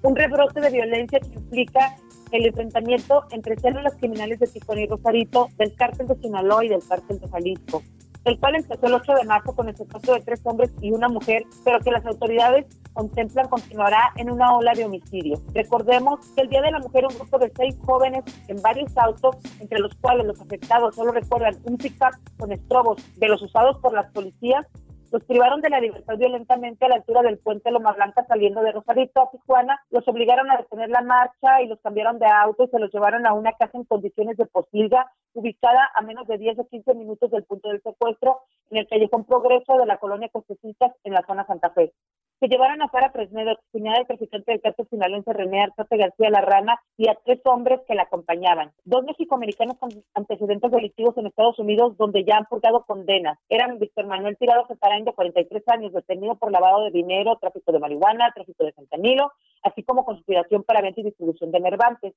Un 0.03 0.15
rebrote 0.15 0.61
de 0.61 0.69
violencia 0.69 1.19
que 1.19 1.33
implica 1.33 1.95
el 2.31 2.45
enfrentamiento 2.45 3.25
entre 3.31 3.57
células 3.57 3.95
criminales 3.95 4.39
de 4.39 4.47
Tijuana 4.47 4.81
y 4.81 4.87
Rosarito, 4.87 5.49
del 5.57 5.73
cártel 5.75 6.07
de 6.07 6.15
Sinaloa 6.15 6.65
y 6.65 6.69
del 6.69 6.81
cártel 6.87 7.19
de 7.19 7.27
Jalisco 7.27 7.81
el 8.27 8.39
cual 8.39 8.55
empezó 8.55 8.87
el 8.87 8.93
8 8.93 9.13
de 9.13 9.23
marzo 9.23 9.55
con 9.55 9.69
el 9.69 9.75
secuestro 9.77 10.13
de 10.13 10.21
tres 10.21 10.41
hombres 10.43 10.73
y 10.81 10.91
una 10.91 11.07
mujer, 11.07 11.43
pero 11.63 11.79
que 11.79 11.91
las 11.91 12.05
autoridades 12.05 12.65
contemplan 12.93 13.47
continuará 13.47 14.11
en 14.17 14.29
una 14.29 14.53
ola 14.53 14.73
de 14.73 14.83
homicidio. 14.83 15.41
Recordemos 15.53 16.19
que 16.35 16.41
el 16.41 16.49
Día 16.49 16.61
de 16.61 16.71
la 16.71 16.79
Mujer 16.79 17.05
un 17.05 17.15
grupo 17.15 17.39
de 17.39 17.51
seis 17.55 17.75
jóvenes 17.85 18.23
en 18.47 18.61
varios 18.61 18.95
autos, 18.97 19.37
entre 19.59 19.79
los 19.79 19.95
cuales 19.95 20.25
los 20.25 20.41
afectados 20.41 20.95
solo 20.95 21.11
recuerdan 21.13 21.55
un 21.63 21.77
pick-up 21.77 22.19
con 22.37 22.51
estrobos 22.51 23.01
de 23.17 23.27
los 23.29 23.41
usados 23.41 23.77
por 23.79 23.93
las 23.93 24.11
policías, 24.11 24.65
los 25.11 25.23
privaron 25.23 25.61
de 25.61 25.69
la 25.69 25.79
libertad 25.79 26.17
violentamente 26.17 26.85
a 26.85 26.89
la 26.89 26.95
altura 26.95 27.21
del 27.21 27.37
puente 27.37 27.71
Loma 27.71 27.93
Blanca 27.93 28.25
saliendo 28.27 28.61
de 28.61 28.71
Rosarito 28.71 29.21
a 29.21 29.31
Tijuana, 29.31 29.79
los 29.89 30.07
obligaron 30.07 30.49
a 30.51 30.57
detener 30.57 30.89
la 30.89 31.01
marcha 31.01 31.61
y 31.61 31.67
los 31.67 31.79
cambiaron 31.81 32.19
de 32.19 32.27
auto 32.27 32.63
y 32.63 32.67
se 32.67 32.79
los 32.79 32.91
llevaron 32.91 33.25
a 33.25 33.33
una 33.33 33.53
casa 33.53 33.77
en 33.77 33.85
condiciones 33.85 34.37
de 34.37 34.45
posilga 34.45 35.11
ubicada 35.33 35.89
a 35.93 36.01
menos 36.01 36.27
de 36.27 36.37
10 36.37 36.59
o 36.59 36.67
15 36.67 36.93
minutos 36.95 37.31
del 37.31 37.43
punto 37.43 37.69
del 37.69 37.81
secuestro 37.81 38.41
en 38.69 38.77
el 38.79 38.87
callejón 38.87 39.25
Progreso 39.25 39.77
de 39.77 39.85
la 39.85 39.97
colonia 39.97 40.29
Costecitas 40.29 40.91
en 41.03 41.13
la 41.13 41.23
zona 41.25 41.45
Santa 41.45 41.69
Fe 41.69 41.93
se 42.39 42.47
llevaron 42.47 42.81
a 42.81 42.89
Sara 42.89 43.11
Fresnedo, 43.11 43.57
cuñada 43.71 43.97
del 43.97 44.07
traficante 44.07 44.51
del 44.51 44.61
cártel 44.61 44.87
sinaloense 44.89 45.33
René 45.33 45.63
Arzate 45.63 45.97
García 45.97 46.29
La 46.29 46.41
Rana, 46.41 46.79
y 46.97 47.09
a 47.09 47.17
tres 47.25 47.39
hombres 47.45 47.79
que 47.87 47.95
la 47.95 48.03
acompañaban. 48.03 48.71
Dos 48.85 49.03
mexicoamericanos 49.05 49.77
con 49.77 49.89
antecedentes 50.13 50.71
delictivos 50.71 51.17
en 51.17 51.27
Estados 51.27 51.57
Unidos, 51.59 51.97
donde 51.97 52.23
ya 52.23 52.37
han 52.37 52.45
purgado 52.45 52.83
condenas. 52.85 53.39
Eran 53.49 53.79
Víctor 53.79 54.05
Manuel 54.05 54.37
Tirado 54.37 54.67
Cetarain, 54.67 55.05
de 55.05 55.13
43 55.13 55.63
años, 55.67 55.93
detenido 55.93 56.35
por 56.35 56.51
lavado 56.51 56.83
de 56.83 56.91
dinero, 56.91 57.37
tráfico 57.37 57.71
de 57.71 57.79
marihuana, 57.79 58.31
tráfico 58.33 58.63
de 58.63 58.73
fentanilo, 58.73 59.31
así 59.63 59.83
como 59.83 60.05
conspiración 60.05 60.63
para 60.63 60.81
venta 60.81 61.01
y 61.01 61.05
distribución 61.05 61.51
de 61.51 61.59
nervantes. 61.59 62.13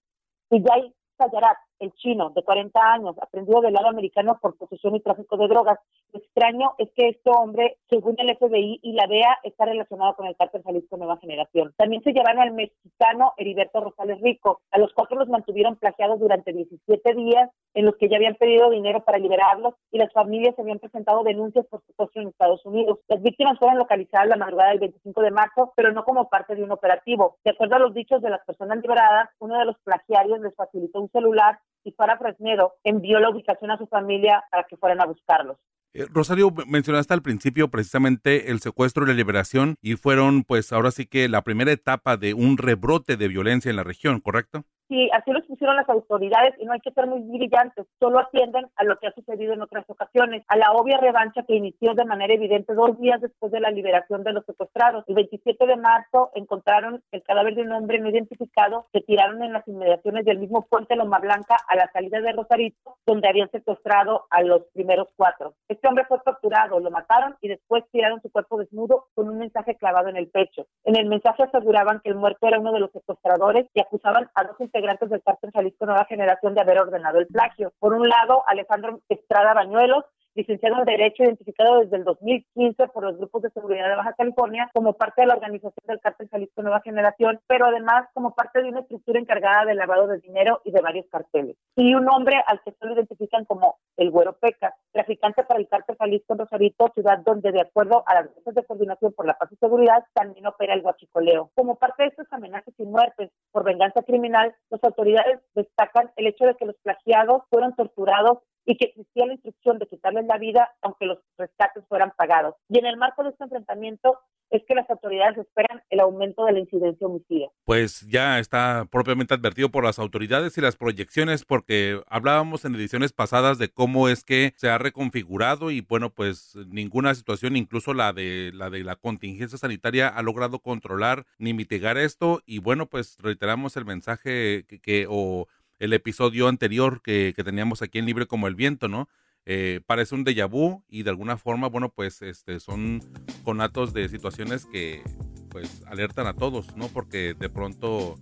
Y 0.51 0.63
Jay 0.63 0.93
Sayarat, 1.21 1.59
el 1.81 1.93
chino, 1.93 2.31
de 2.31 2.43
40 2.43 2.81
años, 2.81 3.17
aprendido 3.21 3.61
del 3.61 3.75
lado 3.75 3.89
americano 3.89 4.39
por 4.41 4.57
posesión 4.57 4.95
y 4.97 5.01
tráfico 5.01 5.37
de 5.37 5.49
drogas. 5.49 5.79
Lo 6.13 6.21
extraño 6.21 6.73
es 6.79 6.91
que 6.95 7.09
este 7.09 7.31
hombre, 7.31 7.77
según 7.89 8.17
el 8.19 8.37
FBI 8.37 8.81
y 8.83 8.93
la 8.93 9.07
DEA, 9.07 9.39
está 9.45 9.67
relacionado 9.67 10.15
con 10.15 10.27
el 10.27 10.37
cártel 10.37 10.63
Jalisco 10.63 10.97
Nueva 10.97 11.19
Generación. 11.19 11.73
También 11.77 12.03
se 12.03 12.13
llevaron 12.13 12.41
al 12.41 12.53
mexicano 12.53 13.33
Heriberto 13.37 13.81
Rosales 13.81 14.21
Rico. 14.21 14.61
A 14.71 14.79
los 14.79 14.93
cuatro 14.95 15.19
los 15.19 15.29
mantuvieron 15.29 15.77
plagiados 15.77 16.21
durante 16.21 16.53
17 16.53 17.15
días 17.15 17.51
en 17.75 17.85
los 17.85 17.97
que 17.97 18.09
ya 18.09 18.17
habían 18.17 18.35
pedido 18.35 18.71
dinero 18.71 19.05
para 19.05 19.19
liberarlos 19.19 19.75
y 19.91 19.99
las 19.99 20.13
familias 20.13 20.59
habían 20.59 20.79
presentado 20.79 21.23
denuncias 21.23 21.67
por 21.67 21.83
secuestro 21.87 22.23
en 22.23 22.29
Estados 22.29 22.65
Unidos. 22.65 22.99
Las 23.09 23.23
víctimas 23.23 23.59
fueron 23.59 23.79
localizadas 23.79 24.29
la 24.29 24.37
madrugada 24.37 24.71
del 24.71 24.81
25 24.81 25.21
de 25.23 25.31
marzo, 25.31 25.73
pero 25.77 25.93
no 25.93 26.05
como 26.05 26.29
parte 26.29 26.55
de 26.55 26.65
un 26.65 26.73
operativo. 26.73 27.37
De 27.45 27.51
acuerdo 27.51 27.77
a 27.77 27.81
los 27.81 27.95
dichos 27.95 28.23
de 28.23 28.31
las 28.31 28.45
personas 28.45 28.79
liberadas, 28.79 29.29
uno 29.39 29.59
de 29.59 29.65
los 29.67 29.79
plagiarios 29.85 30.41
les 30.41 30.55
facilitó 30.55 31.01
un 31.01 31.09
celular 31.11 31.61
y 31.85 31.93
para 31.93 32.19
Fresnedo 32.19 32.75
envió 32.85 33.21
la 33.21 33.31
ubicación 33.31 33.71
a 33.71 33.79
su 33.79 33.87
familia 33.87 34.45
para 34.51 34.65
que 34.65 34.77
fueran 34.77 35.01
a 35.01 35.07
buscarlos. 35.07 35.57
Eh, 35.93 36.07
Rosario, 36.09 36.53
mencionaste 36.67 37.15
al 37.15 37.23
principio 37.23 37.69
precisamente 37.69 38.51
el 38.51 38.61
secuestro 38.61 39.05
y 39.05 39.09
la 39.09 39.15
liberación 39.15 39.77
y 39.83 39.97
fueron 39.97 40.45
pues 40.45 40.73
ahora 40.73 40.93
sí 40.93 41.07
que 41.07 41.29
la 41.29 41.43
primera 41.43 41.73
etapa 41.73 42.17
de 42.17 42.35
un 42.35 42.59
rebrote 42.59 43.17
de 43.17 43.29
violencia 43.29 43.71
en 43.71 43.77
la 43.77 43.83
región, 43.83 44.21
¿correcto? 44.21 44.65
Sí, 44.91 45.09
así 45.13 45.31
lo 45.31 45.41
pusieron 45.45 45.77
las 45.77 45.89
autoridades 45.89 46.57
y 46.59 46.65
no 46.65 46.73
hay 46.73 46.81
que 46.81 46.91
ser 46.91 47.07
muy 47.07 47.21
brillantes, 47.21 47.87
solo 48.01 48.19
atienden 48.19 48.67
a 48.75 48.83
lo 48.83 48.99
que 48.99 49.07
ha 49.07 49.13
sucedido 49.13 49.53
en 49.53 49.63
otras 49.63 49.85
ocasiones, 49.89 50.43
a 50.49 50.57
la 50.57 50.73
obvia 50.73 50.99
revancha 50.99 51.45
que 51.45 51.55
inició 51.55 51.95
de 51.95 52.05
manera 52.05 52.35
evidente 52.35 52.75
dos 52.75 52.99
días 52.99 53.21
después 53.21 53.53
de 53.53 53.61
la 53.61 53.71
liberación 53.71 54.25
de 54.25 54.33
los 54.33 54.45
secuestrados. 54.47 55.05
El 55.07 55.15
27 55.15 55.65
de 55.65 55.77
marzo 55.77 56.33
encontraron 56.35 57.05
el 57.13 57.23
cadáver 57.23 57.55
de 57.55 57.63
un 57.63 57.71
hombre 57.71 58.01
no 58.01 58.09
identificado 58.09 58.87
que 58.93 59.03
tiraron 59.03 59.41
en 59.45 59.53
las 59.53 59.69
inmediaciones 59.69 60.25
del 60.25 60.41
mismo 60.41 60.67
puente 60.69 60.97
Loma 60.97 61.21
Blanca 61.21 61.57
a 61.69 61.77
la 61.77 61.89
salida 61.93 62.21
de 62.21 62.33
Rosarito, 62.33 62.97
donde 63.07 63.29
habían 63.29 63.51
secuestrado 63.53 64.27
a 64.29 64.43
los 64.43 64.63
primeros 64.73 65.07
cuatro. 65.15 65.55
Este 65.69 65.87
hombre 65.87 66.05
fue 66.09 66.19
torturado, 66.25 66.81
lo 66.81 66.91
mataron 66.91 67.37
y 67.41 67.47
después 67.47 67.85
tiraron 67.93 68.21
su 68.23 68.33
cuerpo 68.33 68.59
desnudo 68.59 69.07
con 69.15 69.29
un 69.29 69.39
mensaje 69.39 69.77
clavado 69.77 70.09
en 70.09 70.17
el 70.17 70.29
pecho. 70.31 70.67
En 70.83 70.97
el 70.97 71.07
mensaje 71.07 71.45
aseguraban 71.45 72.01
que 72.01 72.11
el 72.11 72.17
muerto 72.17 72.49
era 72.49 72.59
uno 72.59 72.73
de 72.73 72.81
los 72.81 72.91
secuestradores 72.91 73.69
y 73.73 73.81
acusaban 73.81 74.29
a 74.35 74.43
dos 74.43 74.59
integrantes 74.81 75.11
del 75.11 75.23
cártel 75.23 75.51
Jalisco 75.53 75.85
Nueva 75.85 76.07
Generación 76.07 76.55
de 76.55 76.63
haber 76.63 76.79
ordenado 76.79 77.19
el 77.19 77.27
plagio. 77.27 77.73
Por 77.79 77.93
un 77.93 78.09
lado, 78.09 78.43
Alejandro 78.47 79.01
Estrada 79.11 79.53
Bañuelos, 79.53 80.05
licenciado 80.35 80.79
en 80.79 80.85
Derecho, 80.85 81.25
identificado 81.25 81.81
desde 81.81 81.97
el 81.97 82.05
2015 82.05 82.89
por 82.89 83.05
los 83.05 83.17
grupos 83.17 83.43
de 83.43 83.51
seguridad 83.51 83.89
de 83.89 83.97
Baja 83.97 84.15
California 84.15 84.71
como 84.73 84.95
parte 84.95 85.23
de 85.23 85.29
la 85.29 85.35
organización 85.35 85.85
del 85.87 86.01
cártel 86.01 86.29
Jalisco 86.31 86.63
Nueva 86.63 86.81
Generación, 86.81 87.41
pero 87.47 87.67
además 87.67 88.09
como 88.15 88.35
parte 88.35 88.63
de 88.63 88.69
una 88.69 88.81
estructura 88.81 89.19
encargada 89.19 89.65
del 89.67 89.79
lavado 89.79 90.07
de 90.07 90.19
dinero 90.19 90.61
y 90.65 90.71
de 90.71 90.81
varios 90.81 91.07
carteles. 91.11 91.57
Y 91.77 91.95
un 91.95 92.09
hombre 92.09 92.43
al 92.47 92.61
que 92.63 92.73
se 92.73 92.87
lo 92.87 92.95
identifican 92.95 93.45
como 93.45 93.79
el 93.97 94.11
Güero 94.11 94.35
Peca, 94.35 94.75
traficante 94.93 95.45
para 95.45 95.61
el 95.61 95.69
cártel 95.69 95.97
Jalisco 95.99 96.33
en 96.33 96.39
Rosarito, 96.39 96.91
ciudad 96.95 97.19
donde, 97.19 97.53
de 97.53 97.61
acuerdo 97.61 98.03
a 98.07 98.15
las 98.15 98.35
mesas 98.37 98.55
de 98.55 98.65
coordinación 98.65 99.13
por 99.13 99.27
la 99.27 99.35
paz 99.35 99.51
y 99.53 99.57
seguridad, 99.57 100.05
también 100.15 100.47
opera 100.47 100.75
el 100.75 100.83
guachicoleo. 100.83 101.51
Como 101.55 101.77
parte 101.77 102.05
de 102.05 102.09
estos 102.11 102.27
amenazas 102.31 102.75
y 102.79 102.85
muertes 102.85 103.31
por 103.53 103.65
venganza 103.65 104.03
criminal, 104.03 104.55
las 104.71 104.83
autoridades 104.85 105.41
destacan 105.55 106.11
el 106.17 106.27
hecho 106.27 106.45
de 106.45 106.55
que 106.55 106.67
los 106.67 106.77
plagiados 106.83 107.43
fueron 107.51 107.75
torturados 107.75 108.39
y 108.71 108.77
que 108.77 108.85
existía 108.85 109.27
la 109.27 109.33
instrucción 109.33 109.81
de 109.81 109.89
quitarles 109.89 110.27
la 110.27 110.39
vida 110.39 110.71
aunque 110.81 111.05
los 111.05 111.19
rescates 111.37 111.83
fueran 111.89 112.13
pagados. 112.17 112.55
Y 112.69 112.79
en 112.79 112.87
el 112.87 112.97
marco 112.97 113.25
de 113.25 113.31
este 113.31 113.43
enfrentamiento 113.43 114.21
es 114.49 114.63
que 114.67 114.77
las 114.77 114.89
autoridades 114.91 115.39
esperan 115.39 115.83
el 115.91 115.99
aumento 115.99 116.45
de 116.45 116.53
la 116.53 116.61
incidencia 116.61 117.07
homicida. 117.07 117.49
Pues 117.65 118.07
ya 118.09 118.39
está 118.39 118.87
propiamente 118.91 119.35
advertido 119.35 119.71
por 119.71 119.85
las 119.85 119.99
autoridades 119.99 120.57
y 120.57 120.61
las 120.61 120.77
proyecciones 120.77 121.45
porque 121.45 122.01
hablábamos 122.09 122.65
en 122.65 122.77
ediciones 122.77 123.13
pasadas 123.13 123.59
de 123.59 123.71
cómo 123.71 124.09
es 124.09 124.23
que 124.25 124.53
se 124.57 124.69
ha 124.69 124.79
reconfigurado 124.79 125.73
y 125.73 125.81
bueno, 125.81 126.11
pues 126.11 126.57
ninguna 126.69 127.15
situación, 127.15 127.57
incluso 127.57 127.93
la 127.93 128.13
de 128.13 128.53
la 128.55 128.71
de 128.71 128.85
la 128.85 128.95
contingencia 128.95 129.59
sanitaria 129.59 130.09
ha 130.09 130.23
logrado 130.23 130.61
controlar 130.61 131.27
ni 131.39 131.55
mitigar 131.55 131.99
esto 131.99 132.41
y 132.47 132.59
bueno, 132.59 132.87
pues 132.87 133.17
reiteramos 133.21 133.77
el 133.77 133.85
mensaje 133.85 134.65
que, 134.69 134.81
que 134.81 135.07
o 135.09 135.49
el 135.81 135.95
episodio 135.95 136.47
anterior 136.47 137.03
que, 137.03 137.35
teníamos 137.43 137.83
aquí 137.83 137.99
en 137.99 138.07
Libre 138.07 138.27
como 138.27 138.47
el 138.47 138.55
Viento, 138.55 138.87
¿no? 138.87 139.09
Eh, 139.47 139.81
parece 139.87 140.15
un 140.15 140.25
déjà 140.25 140.49
vu 140.49 140.85
y 140.89 141.03
de 141.03 141.11
alguna 141.11 141.39
forma, 141.39 141.69
bueno, 141.69 141.89
pues 141.89 142.23
este, 142.23 142.61
son 142.61 143.03
conatos 143.43 143.93
de 143.95 144.09
situaciones 144.09 144.67
que 144.67 145.03
pues 145.49 145.83
alertan 145.87 146.27
a 146.27 146.35
todos, 146.35 146.77
¿no? 146.77 146.89
Porque 146.89 147.35
de 147.35 147.49
pronto 147.49 148.19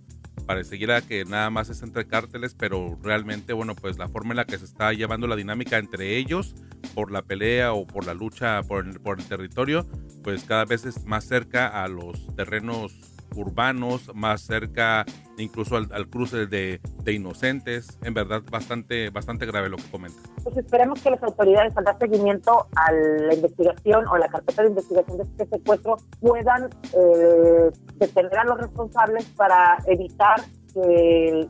parecería 0.47 1.01
que 1.01 1.25
nada 1.25 1.49
más 1.49 1.69
es 1.69 1.83
entre 1.83 2.07
cárteles, 2.07 2.55
pero 2.57 2.97
realmente, 3.03 3.51
bueno, 3.51 3.75
pues 3.75 3.97
la 3.99 4.07
forma 4.07 4.31
en 4.31 4.37
la 4.37 4.45
que 4.45 4.57
se 4.57 4.65
está 4.65 4.93
llevando 4.93 5.27
la 5.27 5.35
dinámica 5.35 5.77
entre 5.77 6.15
ellos 6.15 6.55
por 6.95 7.11
la 7.11 7.21
pelea 7.21 7.73
o 7.73 7.85
por 7.85 8.05
la 8.05 8.13
lucha 8.13 8.63
por 8.63 8.87
el 8.87 9.25
territorio, 9.25 9.85
pues 10.23 10.45
cada 10.45 10.63
vez 10.63 10.85
es 10.85 11.03
más 11.05 11.25
cerca 11.25 11.83
a 11.83 11.89
los 11.89 12.33
terrenos 12.37 13.18
urbanos, 13.35 14.13
más 14.15 14.41
cerca 14.41 15.05
incluso 15.37 15.77
al, 15.77 16.07
cruce 16.09 16.47
de, 16.47 16.79
inocentes. 17.07 17.97
En 18.03 18.13
verdad, 18.13 18.41
bastante, 18.51 19.09
bastante 19.09 19.45
grave 19.45 19.69
lo 19.69 19.77
que 19.77 19.89
comenta. 19.89 20.19
Pues 20.43 20.57
esperemos 20.57 21.01
que 21.01 21.09
las 21.09 21.23
autoridades, 21.23 21.75
al 21.75 21.83
dar 21.83 21.97
seguimiento 21.97 22.67
a 22.75 22.91
la 22.91 23.33
investigación 23.33 24.07
o 24.07 24.17
la 24.17 24.27
carpeta 24.27 24.61
de 24.61 24.69
investigación 24.69 25.17
de 25.17 25.23
este 25.23 25.47
secuestro, 25.47 25.97
puedan 26.19 26.69
eh, 26.93 27.71
detener 27.95 28.37
a 28.37 28.43
los 28.43 28.59
responsables 28.59 29.25
para 29.35 29.77
evitar 29.87 30.41
que 30.73 31.47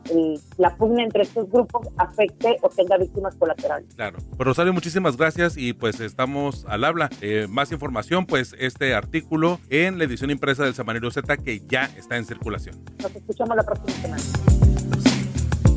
la 0.58 0.76
pugna 0.76 1.02
entre 1.02 1.22
estos 1.22 1.50
grupos 1.50 1.88
afecte 1.96 2.56
o 2.62 2.68
tenga 2.68 2.96
víctimas 2.98 3.34
colaterales. 3.36 3.86
Claro. 3.94 4.18
Pues 4.36 4.46
Rosario, 4.46 4.72
muchísimas 4.72 5.16
gracias 5.16 5.56
y 5.56 5.72
pues 5.72 6.00
estamos 6.00 6.64
al 6.68 6.84
habla. 6.84 7.10
Eh, 7.20 7.46
más 7.48 7.72
información, 7.72 8.26
pues 8.26 8.54
este 8.58 8.94
artículo 8.94 9.60
en 9.68 9.98
la 9.98 10.04
edición 10.04 10.30
impresa 10.30 10.64
del 10.64 10.74
Semanario 10.74 11.10
Z 11.10 11.36
que 11.38 11.60
ya 11.60 11.84
está 11.96 12.16
en 12.16 12.24
circulación. 12.24 12.76
Nos 13.02 13.14
escuchamos 13.14 13.56
la 13.56 13.62
próxima 13.62 13.92
semana. 14.02 14.22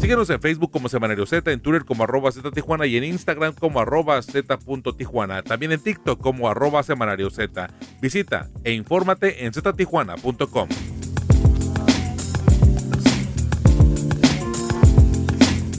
Síguenos 0.04 0.30
en 0.32 0.42
Facebook 0.42 0.70
como 0.70 0.90
Semanario 0.90 1.26
Z, 1.26 1.50
en 1.50 1.62
Twitter 1.62 1.86
como 1.86 2.04
arroba 2.04 2.30
Z 2.30 2.52
Tijuana 2.52 2.86
y 2.86 2.98
en 2.98 3.06
Instagram 3.06 3.54
como 3.54 3.80
arroba 3.80 4.22
Z 4.22 4.60
Tijuana. 4.98 5.44
También 5.44 5.72
en 5.72 5.82
TikTok 5.82 6.20
como 6.20 6.50
arroba 6.50 6.84
Semanario 6.84 7.30
Z. 7.30 7.70
Visita 8.02 8.50
e 8.66 8.74
infórmate 8.74 9.46
en 9.46 9.54
ztijuana.com. 9.54 10.68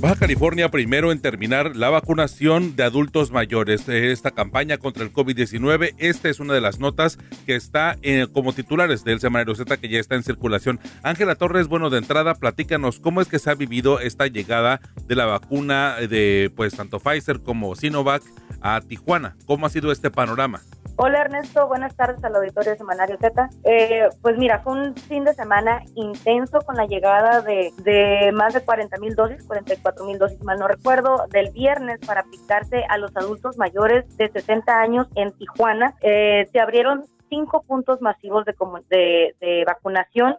Baja 0.04 0.16
California 0.16 0.70
primero 0.70 1.12
en 1.12 1.22
terminar 1.22 1.76
la 1.76 1.88
vacunación 1.88 2.76
de 2.76 2.82
adultos 2.82 3.30
mayores. 3.30 3.88
Esta 3.88 4.32
campaña 4.32 4.76
contra 4.76 5.02
el 5.02 5.10
COVID-19, 5.10 5.94
esta 5.96 6.28
es 6.28 6.40
una 6.40 6.52
de 6.52 6.60
las 6.60 6.78
notas 6.78 7.16
que 7.46 7.54
está 7.54 7.96
eh, 8.02 8.26
como 8.30 8.52
titulares 8.52 9.02
del 9.02 9.18
semanario 9.18 9.54
Z 9.54 9.78
que 9.78 9.88
ya 9.88 9.98
está 9.98 10.14
en 10.14 10.22
circulación. 10.22 10.78
Ángela 11.02 11.36
Torres, 11.36 11.68
bueno, 11.68 11.88
de 11.88 11.96
entrada, 11.96 12.34
platícanos 12.34 13.00
cómo 13.00 13.22
es 13.22 13.28
que 13.28 13.38
se 13.38 13.48
ha 13.48 13.54
vivido 13.54 13.98
esta 13.98 14.26
llegada 14.26 14.82
de 15.06 15.16
la 15.16 15.24
vacuna 15.24 15.96
de 15.96 16.52
pues 16.54 16.74
tanto 16.74 17.00
Pfizer 17.00 17.40
como 17.40 17.74
Sinovac 17.74 18.22
a 18.60 18.82
Tijuana. 18.82 19.36
¿Cómo 19.46 19.64
ha 19.64 19.70
sido 19.70 19.90
este 19.90 20.10
panorama? 20.10 20.60
Hola 20.96 21.22
Ernesto, 21.22 21.66
buenas 21.66 21.96
tardes 21.96 22.22
al 22.22 22.36
auditorio 22.36 22.70
de 22.70 22.78
Semanario 22.78 23.18
Z. 23.18 23.50
Eh, 23.64 24.08
pues 24.22 24.38
mira, 24.38 24.60
fue 24.60 24.74
un 24.74 24.94
fin 24.94 25.24
de 25.24 25.34
semana 25.34 25.82
intenso 25.96 26.60
con 26.60 26.76
la 26.76 26.86
llegada 26.86 27.40
de, 27.40 27.72
de 27.78 28.30
más 28.30 28.54
de 28.54 28.64
40 28.64 28.96
mil 28.98 29.16
dosis, 29.16 29.44
44 29.44 30.04
mil 30.04 30.18
dosis, 30.20 30.40
mal 30.44 30.56
no 30.56 30.68
recuerdo, 30.68 31.26
del 31.30 31.50
viernes 31.50 31.98
para 32.06 32.20
aplicarse 32.20 32.84
a 32.88 32.96
los 32.96 33.16
adultos 33.16 33.58
mayores 33.58 34.16
de 34.16 34.28
60 34.28 34.80
años 34.80 35.08
en 35.16 35.32
Tijuana. 35.32 35.94
Eh, 36.00 36.48
se 36.52 36.60
abrieron 36.60 37.02
cinco 37.28 37.62
puntos 37.62 38.00
masivos 38.00 38.44
de, 38.44 38.54
de, 38.88 39.34
de 39.40 39.64
vacunación. 39.66 40.36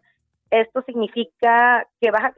Esto 0.51 0.81
significa 0.83 1.85
que 1.99 2.11
Baja, 2.11 2.33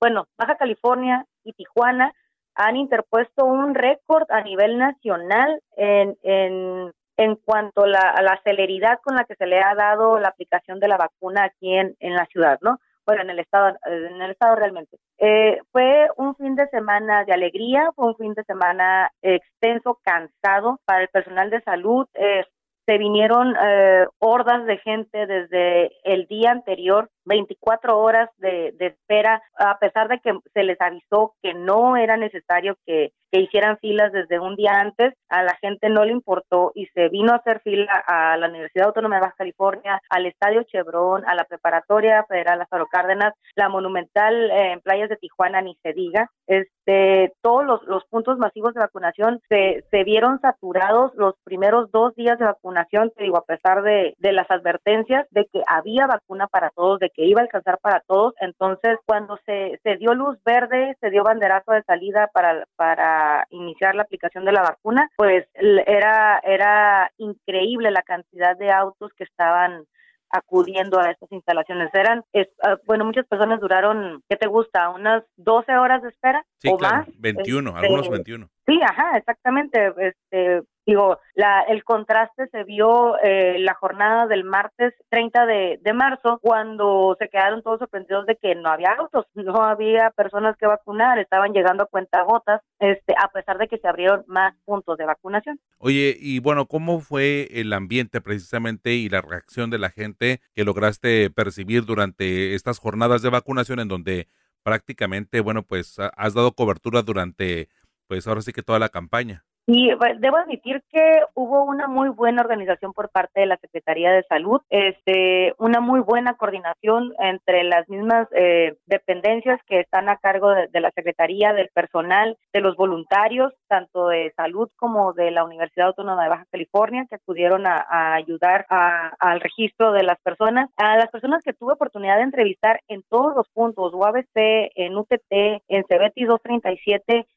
bueno, 0.00 0.28
Baja 0.38 0.56
California 0.56 1.26
y 1.44 1.52
Tijuana 1.52 2.14
han 2.54 2.76
interpuesto 2.76 3.44
un 3.44 3.74
récord 3.74 4.24
a 4.30 4.40
nivel 4.40 4.78
nacional 4.78 5.60
en, 5.76 6.16
en 6.22 6.92
en 7.16 7.36
cuanto 7.36 7.84
a 7.84 7.88
la, 8.22 8.40
celeridad 8.44 8.98
con 9.02 9.16
la 9.16 9.24
que 9.24 9.34
se 9.34 9.46
le 9.46 9.60
ha 9.60 9.74
dado 9.74 10.18
la 10.18 10.28
aplicación 10.28 10.80
de 10.80 10.88
la 10.88 10.96
vacuna 10.96 11.44
aquí 11.44 11.74
en, 11.74 11.94
en 12.00 12.14
la 12.14 12.26
ciudad, 12.26 12.58
¿no? 12.62 12.78
Bueno, 13.06 13.22
en 13.22 13.30
el 13.30 13.38
estado, 13.40 13.76
en 13.86 14.22
el 14.22 14.30
estado 14.30 14.54
realmente. 14.56 14.96
Eh, 15.18 15.58
fue 15.72 16.08
un 16.16 16.34
fin 16.36 16.54
de 16.54 16.68
semana 16.68 17.24
de 17.24 17.32
alegría, 17.32 17.90
fue 17.96 18.06
un 18.06 18.16
fin 18.16 18.34
de 18.34 18.44
semana 18.44 19.10
extenso, 19.20 19.98
cansado 20.04 20.80
para 20.84 21.02
el 21.02 21.08
personal 21.08 21.50
de 21.50 21.60
salud. 21.62 22.06
Eh, 22.14 22.44
se 22.86 22.98
vinieron 22.98 23.54
eh, 23.60 24.06
hordas 24.18 24.64
de 24.66 24.78
gente 24.78 25.26
desde 25.26 25.92
el 26.04 26.26
día 26.26 26.50
anterior 26.50 27.10
24 27.24 27.98
horas 27.98 28.28
de, 28.38 28.74
espera, 28.78 29.42
a 29.56 29.78
pesar 29.78 30.08
de 30.08 30.18
que 30.20 30.38
se 30.52 30.62
les 30.62 30.80
avisó 30.80 31.34
que 31.42 31.54
no 31.54 31.96
era 31.96 32.16
necesario 32.16 32.76
que, 32.86 33.12
hicieran 33.32 33.78
filas 33.78 34.10
desde 34.10 34.40
un 34.40 34.56
día 34.56 34.80
antes, 34.80 35.14
a 35.28 35.44
la 35.44 35.54
gente 35.60 35.88
no 35.88 36.04
le 36.04 36.10
importó 36.10 36.72
y 36.74 36.86
se 36.86 37.08
vino 37.10 37.32
a 37.32 37.36
hacer 37.36 37.60
fila 37.60 38.02
a 38.04 38.36
la 38.36 38.48
Universidad 38.48 38.88
Autónoma 38.88 39.14
de 39.14 39.20
Baja 39.20 39.34
California, 39.38 40.02
al 40.10 40.26
Estadio 40.26 40.64
Chevron, 40.64 41.22
a 41.28 41.36
la 41.36 41.44
Preparatoria 41.44 42.24
Federal 42.24 42.58
Lázaro 42.58 42.88
Cárdenas, 42.88 43.32
la 43.54 43.68
Monumental 43.68 44.50
eh, 44.50 44.72
en 44.72 44.80
Playas 44.80 45.08
de 45.10 45.16
Tijuana, 45.16 45.60
ni 45.60 45.76
se 45.80 45.92
diga. 45.92 46.28
Este, 46.48 47.32
todos 47.40 47.64
los, 47.86 48.04
puntos 48.06 48.36
masivos 48.38 48.74
de 48.74 48.80
vacunación 48.80 49.40
se, 49.48 49.84
se 49.92 50.02
vieron 50.02 50.40
saturados 50.40 51.12
los 51.14 51.36
primeros 51.44 51.88
dos 51.92 52.12
días 52.16 52.36
de 52.38 52.46
vacunación, 52.46 53.12
te 53.16 53.22
digo, 53.22 53.36
a 53.36 53.44
pesar 53.44 53.82
de, 53.82 54.14
de 54.18 54.32
las 54.32 54.50
advertencias 54.50 55.26
de 55.30 55.46
que 55.52 55.62
había 55.68 56.08
vacuna 56.08 56.48
para 56.48 56.70
todos, 56.70 56.98
de 56.98 57.09
que 57.14 57.24
iba 57.24 57.40
a 57.40 57.44
alcanzar 57.44 57.78
para 57.78 58.00
todos. 58.00 58.34
Entonces, 58.40 58.98
cuando 59.06 59.38
se, 59.46 59.78
se 59.82 59.96
dio 59.96 60.14
luz 60.14 60.38
verde, 60.44 60.96
se 61.00 61.10
dio 61.10 61.24
banderazo 61.24 61.72
de 61.72 61.82
salida 61.82 62.28
para, 62.32 62.64
para 62.76 63.46
iniciar 63.50 63.94
la 63.94 64.02
aplicación 64.02 64.44
de 64.44 64.52
la 64.52 64.62
vacuna, 64.62 65.08
pues 65.16 65.46
era, 65.54 66.40
era 66.44 67.10
increíble 67.18 67.90
la 67.90 68.02
cantidad 68.02 68.56
de 68.56 68.70
autos 68.70 69.12
que 69.16 69.24
estaban 69.24 69.84
acudiendo 70.30 70.98
a 71.00 71.10
estas 71.10 71.30
instalaciones. 71.32 71.90
Eran, 71.92 72.22
ah, 72.62 72.76
bueno, 72.86 73.04
muchas 73.04 73.26
personas 73.26 73.60
duraron, 73.60 74.22
¿qué 74.28 74.36
te 74.36 74.46
gusta? 74.46 74.88
¿Unas 74.90 75.24
12 75.36 75.76
horas 75.76 76.02
de 76.02 76.08
espera 76.08 76.44
o 76.66 76.78
más? 76.78 77.08
21, 77.18 77.76
algunos 77.76 78.08
21. 78.08 78.48
Sí, 78.70 78.80
ajá, 78.84 79.18
exactamente. 79.18 79.92
Este, 79.98 80.62
digo, 80.86 81.18
la, 81.34 81.62
el 81.62 81.82
contraste 81.82 82.46
se 82.52 82.62
vio 82.62 83.18
eh, 83.18 83.56
la 83.58 83.74
jornada 83.74 84.28
del 84.28 84.44
martes 84.44 84.94
30 85.08 85.44
de, 85.46 85.92
marzo, 85.92 86.38
cuando 86.40 87.16
se 87.18 87.28
quedaron 87.28 87.64
todos 87.64 87.80
sorprendidos 87.80 88.26
de 88.26 88.36
que 88.36 88.54
no 88.54 88.68
había 88.68 88.92
autos, 88.92 89.26
no 89.34 89.64
había 89.64 90.10
personas 90.10 90.56
que 90.56 90.68
vacunar, 90.68 91.18
estaban 91.18 91.52
llegando 91.52 91.82
a 91.82 91.86
cuentagotas, 91.86 92.60
este, 92.78 93.12
a 93.20 93.26
pesar 93.32 93.58
de 93.58 93.66
que 93.66 93.78
se 93.78 93.88
abrieron 93.88 94.22
más 94.28 94.54
puntos 94.64 94.96
de 94.98 95.04
vacunación. 95.04 95.58
Oye, 95.78 96.16
y 96.16 96.38
bueno, 96.38 96.66
¿cómo 96.66 97.00
fue 97.00 97.48
el 97.50 97.72
ambiente 97.72 98.20
precisamente 98.20 98.92
y 98.92 99.08
la 99.08 99.20
reacción 99.20 99.70
de 99.70 99.78
la 99.78 99.90
gente 99.90 100.40
que 100.54 100.64
lograste 100.64 101.28
percibir 101.30 101.86
durante 101.86 102.54
estas 102.54 102.78
jornadas 102.78 103.20
de 103.22 103.30
vacunación 103.30 103.80
en 103.80 103.88
donde 103.88 104.28
prácticamente, 104.62 105.40
bueno, 105.40 105.62
pues 105.62 105.98
has 105.98 106.34
dado 106.34 106.52
cobertura 106.52 107.02
durante 107.02 107.68
pues 108.10 108.26
ahora 108.26 108.42
sí 108.42 108.52
que 108.52 108.64
toda 108.64 108.80
la 108.80 108.88
campaña. 108.88 109.44
Y 109.68 109.88
debo 110.18 110.36
admitir 110.36 110.82
que 110.90 111.20
hubo 111.34 111.62
una 111.62 111.86
muy 111.86 112.08
buena 112.08 112.42
organización 112.42 112.92
por 112.92 113.08
parte 113.08 113.38
de 113.38 113.46
la 113.46 113.56
Secretaría 113.58 114.10
de 114.10 114.24
Salud, 114.24 114.60
este, 114.68 115.54
una 115.58 115.78
muy 115.78 116.00
buena 116.00 116.34
coordinación 116.34 117.14
entre 117.20 117.62
las 117.62 117.88
mismas 117.88 118.26
eh, 118.32 118.78
dependencias 118.86 119.60
que 119.68 119.78
están 119.78 120.08
a 120.08 120.16
cargo 120.16 120.50
de, 120.50 120.80
la 120.80 120.90
Secretaría, 120.90 121.52
del 121.52 121.68
personal, 121.72 122.36
de 122.52 122.60
los 122.60 122.74
voluntarios, 122.74 123.52
tanto 123.68 124.08
de 124.08 124.32
salud 124.34 124.68
como 124.74 125.12
de 125.12 125.30
la 125.30 125.44
Universidad 125.44 125.88
Autónoma 125.88 126.24
de 126.24 126.30
Baja 126.30 126.46
California, 126.50 127.06
que 127.08 127.14
acudieron 127.14 127.64
a, 127.68 128.14
ayudar 128.14 128.66
al 128.68 129.40
registro 129.40 129.92
de 129.92 130.02
las 130.02 130.18
personas. 130.20 130.68
A 130.78 130.96
las 130.96 131.10
personas 131.10 131.44
que 131.44 131.52
tuve 131.52 131.74
oportunidad 131.74 132.16
de 132.16 132.22
entrevistar 132.22 132.80
en 132.88 133.04
todos 133.08 133.36
los 133.36 133.48
puntos, 133.50 133.94
UABC, 133.94 134.72
en 134.74 134.96
UTT, 134.96 135.30
en 135.68 135.84
CBT 135.84 136.26
237, 136.26 137.28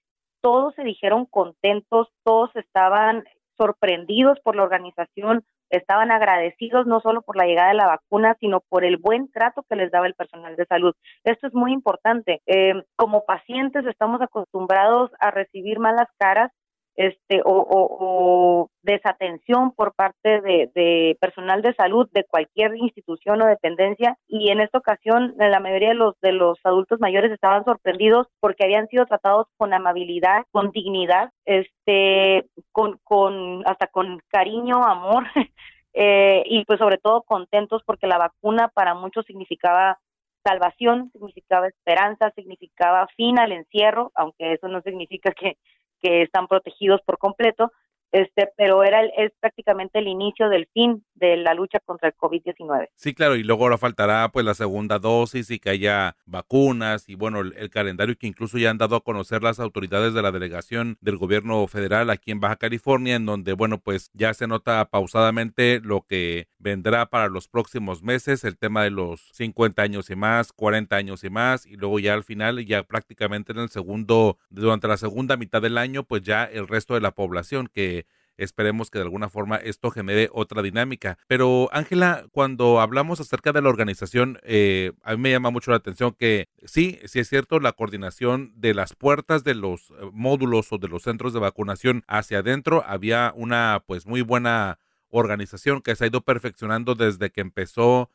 todos 0.44 0.76
se 0.76 0.84
dijeron 0.84 1.26
contentos, 1.26 2.10
todos 2.24 2.54
estaban 2.58 3.24
sorprendidos 3.56 4.38
por 4.42 4.58
la 4.58 4.64
organización, 4.64 5.46
estaban 5.70 6.12
agradecidos 6.12 6.86
no 6.86 7.00
solo 7.00 7.22
por 7.22 7.38
la 7.38 7.46
llegada 7.46 7.70
de 7.70 7.76
la 7.76 7.88
vacuna, 7.88 8.36
sino 8.42 8.60
por 8.60 8.84
el 8.84 8.98
buen 8.98 9.32
trato 9.32 9.64
que 9.64 9.78
les 9.78 9.90
daba 9.90 10.06
el 10.06 10.16
personal 10.16 10.58
de 10.58 10.66
salud. 10.66 10.94
Esto 11.24 11.48
es 11.48 11.54
muy 11.54 11.72
importante. 11.72 12.42
Eh, 12.46 12.74
como 12.98 13.24
pacientes 13.26 13.86
estamos 13.86 14.22
acostumbrados 14.22 15.12
a 15.20 15.32
recibir 15.32 15.80
malas 15.80 16.10
caras 16.18 16.52
este 16.96 17.42
o, 17.46 18.70
desatención 18.82 19.72
por 19.72 19.94
parte 19.94 20.42
de, 20.42 21.18
personal 21.20 21.62
de 21.62 21.74
salud 21.74 22.10
de 22.12 22.26
cualquier 22.26 22.76
institución 22.76 23.42
o 23.42 23.48
dependencia. 23.48 24.18
Y 24.28 24.50
en 24.50 24.60
esta 24.60 24.78
ocasión 24.78 25.34
la 25.38 25.60
mayoría 25.60 25.90
de 25.90 25.96
los 25.96 26.20
de 26.22 26.34
los 26.34 26.60
adultos 26.64 27.00
mayores 27.00 27.32
estaban 27.32 27.64
sorprendidos 27.66 28.28
porque 28.40 28.66
habían 28.66 28.88
sido 28.88 29.06
tratados 29.06 29.48
con 29.58 29.74
amabilidad 29.74 30.44
con 30.52 30.72
dignidad 30.72 31.32
este 31.46 32.46
con 32.72 33.00
con 33.04 33.64
hasta 33.66 33.88
con 33.88 34.20
cariño 34.30 34.84
amor 34.84 35.24
eh, 35.94 36.44
y 36.46 36.66
pues 36.66 36.80
sobre 36.80 36.98
todo 36.98 37.24
contentos 37.24 37.82
porque 37.86 38.08
la 38.08 38.18
vacuna 38.18 38.70
para 38.74 38.94
muchos 38.94 39.26
significaba 39.26 40.00
salvación, 40.44 41.10
significaba 41.14 41.68
esperanza, 41.68 42.32
significaba 42.36 43.08
fin 43.16 43.40
al 43.40 43.52
encierro, 43.52 44.12
aunque 44.14 44.54
eso 44.54 44.68
no 44.68 44.82
significa 44.82 45.32
que 45.32 45.58
que 46.04 46.22
están 46.22 46.48
protegidos 46.48 47.02
por 47.02 47.18
completo, 47.18 47.72
este, 48.14 48.48
pero 48.56 48.84
era 48.84 49.04
es 49.06 49.32
prácticamente 49.40 49.98
el 49.98 50.08
inicio 50.08 50.48
del 50.48 50.68
fin 50.72 51.04
de 51.16 51.36
la 51.36 51.56
lucha 51.56 51.80
contra 51.80 52.10
el 52.10 52.16
COVID-19. 52.16 52.90
Sí, 52.96 53.16
claro, 53.16 53.36
y 53.36 53.44
luego 53.44 53.64
ahora 53.64 53.80
faltará 53.80 54.30
pues 54.32 54.46
la 54.46 54.54
segunda 54.54 55.00
dosis 55.00 55.50
y 55.50 55.58
que 55.58 55.72
haya 55.72 56.16
vacunas 56.26 57.10
y 57.10 57.16
bueno, 57.16 57.40
el, 57.40 57.70
calendario 57.72 58.16
que 58.16 58.28
incluso 58.28 58.60
ya 58.60 58.70
han 58.70 58.78
dado 58.78 58.96
a 58.98 59.04
conocer 59.04 59.42
las 59.42 59.60
autoridades 59.60 60.14
de 60.14 60.22
la 60.22 60.32
delegación 60.32 60.98
del 61.02 61.18
gobierno 61.18 61.66
federal 61.66 62.12
aquí 62.12 62.30
en 62.30 62.40
Baja 62.40 62.58
California, 62.58 63.16
en 63.16 63.26
donde 63.26 63.54
bueno, 63.54 63.80
pues 63.80 64.12
ya 64.14 64.36
se 64.36 64.46
nota 64.46 64.86
pausadamente 64.86 65.80
lo 65.84 66.02
que 66.02 66.50
vendrá 66.60 67.08
para 67.08 67.30
los 67.30 67.48
próximos 67.48 68.04
meses, 68.04 68.44
el 68.44 68.60
tema 68.60 68.84
de 68.84 68.92
los 68.92 69.32
50 69.34 69.82
años 69.82 70.12
y 70.12 70.16
más, 70.16 70.54
40 70.54 70.96
años 70.96 71.24
y 71.24 71.32
más, 71.32 71.66
y 71.66 71.78
luego 71.78 71.98
ya 71.98 72.14
al 72.14 72.24
final, 72.24 72.64
ya 72.64 72.84
prácticamente 72.84 73.54
en 73.54 73.58
el 73.58 73.70
segundo, 73.70 74.38
durante 74.52 74.88
la 74.88 74.98
segunda 74.98 75.36
mitad 75.36 75.64
del 75.64 75.80
año, 75.80 76.04
pues 76.04 76.22
ya 76.22 76.44
el 76.44 76.68
resto 76.68 76.94
de 76.94 77.02
la 77.02 77.12
población 77.12 77.70
que 77.74 78.03
Esperemos 78.38 78.90
que 78.90 79.00
de 79.00 79.04
alguna 79.04 79.30
forma 79.30 79.58
esto 79.58 79.92
genere 79.92 80.30
otra 80.32 80.62
dinámica. 80.62 81.18
Pero 81.28 81.70
Ángela, 81.72 82.26
cuando 82.32 82.82
hablamos 82.82 83.20
acerca 83.20 83.52
de 83.52 83.62
la 83.62 83.70
organización, 83.70 84.40
eh, 84.44 84.94
a 85.04 85.12
mí 85.12 85.18
me 85.18 85.32
llama 85.32 85.52
mucho 85.52 85.72
la 85.72 85.78
atención 85.78 86.14
que 86.14 86.48
sí, 86.64 87.00
sí 87.06 87.20
es 87.20 87.30
cierto, 87.30 87.60
la 87.60 87.74
coordinación 87.74 88.54
de 88.56 88.74
las 88.74 88.96
puertas 88.96 89.44
de 89.44 89.56
los 89.56 89.92
eh, 89.92 90.10
módulos 90.12 90.72
o 90.72 90.78
de 90.78 90.88
los 90.88 91.04
centros 91.04 91.34
de 91.34 91.40
vacunación 91.40 92.04
hacia 92.08 92.40
adentro 92.40 92.84
había 92.86 93.34
una 93.36 93.84
pues 93.86 94.06
muy 94.06 94.22
buena 94.22 94.80
organización 95.10 95.82
que 95.82 95.96
se 95.96 96.06
ha 96.06 96.08
ido 96.08 96.22
perfeccionando 96.22 96.96
desde 96.96 97.30
que 97.30 97.42
empezó 97.42 98.10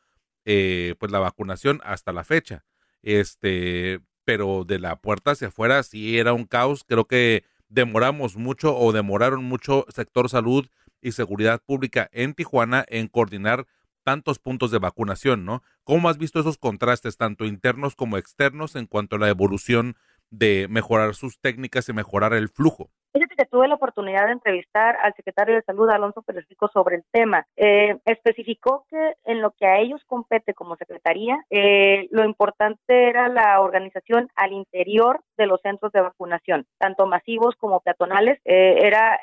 eh, 0.45 0.95
pues 0.99 1.11
la 1.11 1.19
vacunación 1.19 1.79
hasta 1.83 2.11
la 2.11 2.23
fecha. 2.23 2.65
Este, 3.01 4.01
pero 4.25 4.65
de 4.65 4.79
la 4.79 4.97
puerta 4.97 5.31
hacia 5.31 5.47
afuera 5.47 5.81
sí 5.83 6.19
era 6.19 6.33
un 6.33 6.45
caos. 6.45 6.83
Creo 6.83 7.05
que 7.05 7.43
demoramos 7.69 8.35
mucho 8.35 8.75
o 8.75 8.91
demoraron 8.91 9.43
mucho 9.43 9.85
sector 9.89 10.29
salud 10.29 10.67
y 11.01 11.13
seguridad 11.13 11.61
pública 11.65 12.09
en 12.11 12.33
Tijuana 12.33 12.85
en 12.89 13.07
coordinar 13.07 13.67
tantos 14.03 14.39
puntos 14.39 14.71
de 14.71 14.79
vacunación, 14.79 15.45
¿no? 15.45 15.63
¿Cómo 15.83 16.09
has 16.09 16.17
visto 16.17 16.39
esos 16.39 16.57
contrastes, 16.57 17.17
tanto 17.17 17.45
internos 17.45 17.95
como 17.95 18.17
externos, 18.17 18.75
en 18.75 18.87
cuanto 18.87 19.15
a 19.15 19.19
la 19.19 19.29
evolución 19.29 19.95
de 20.31 20.67
mejorar 20.69 21.15
sus 21.15 21.39
técnicas 21.39 21.89
y 21.89 21.93
mejorar 21.93 22.33
el 22.33 22.49
flujo. 22.49 22.91
Fíjate 23.11 23.35
que 23.35 23.45
tuve 23.45 23.67
la 23.67 23.73
oportunidad 23.73 24.27
de 24.27 24.33
entrevistar 24.33 24.97
al 25.01 25.15
secretario 25.15 25.55
de 25.55 25.63
Salud, 25.63 25.89
Alonso 25.89 26.21
Pérez 26.21 26.45
Rico, 26.47 26.69
sobre 26.71 26.97
el 26.97 27.03
tema. 27.11 27.43
Eh, 27.55 27.97
especificó 28.05 28.85
que 28.87 29.15
en 29.25 29.41
lo 29.41 29.51
que 29.51 29.65
a 29.65 29.79
ellos 29.79 30.01
compete 30.05 30.53
como 30.53 30.75
secretaría, 30.75 31.43
eh, 31.49 32.07
lo 32.11 32.23
importante 32.23 33.09
era 33.09 33.27
la 33.27 33.61
organización 33.61 34.29
al 34.35 34.53
interior 34.53 35.21
de 35.37 35.47
los 35.47 35.59
centros 35.61 35.91
de 35.91 36.01
vacunación, 36.01 36.67
tanto 36.77 37.07
masivos 37.07 37.55
como 37.55 37.79
peatonales. 37.79 38.39
Eh, 38.45 38.77
era 38.83 39.19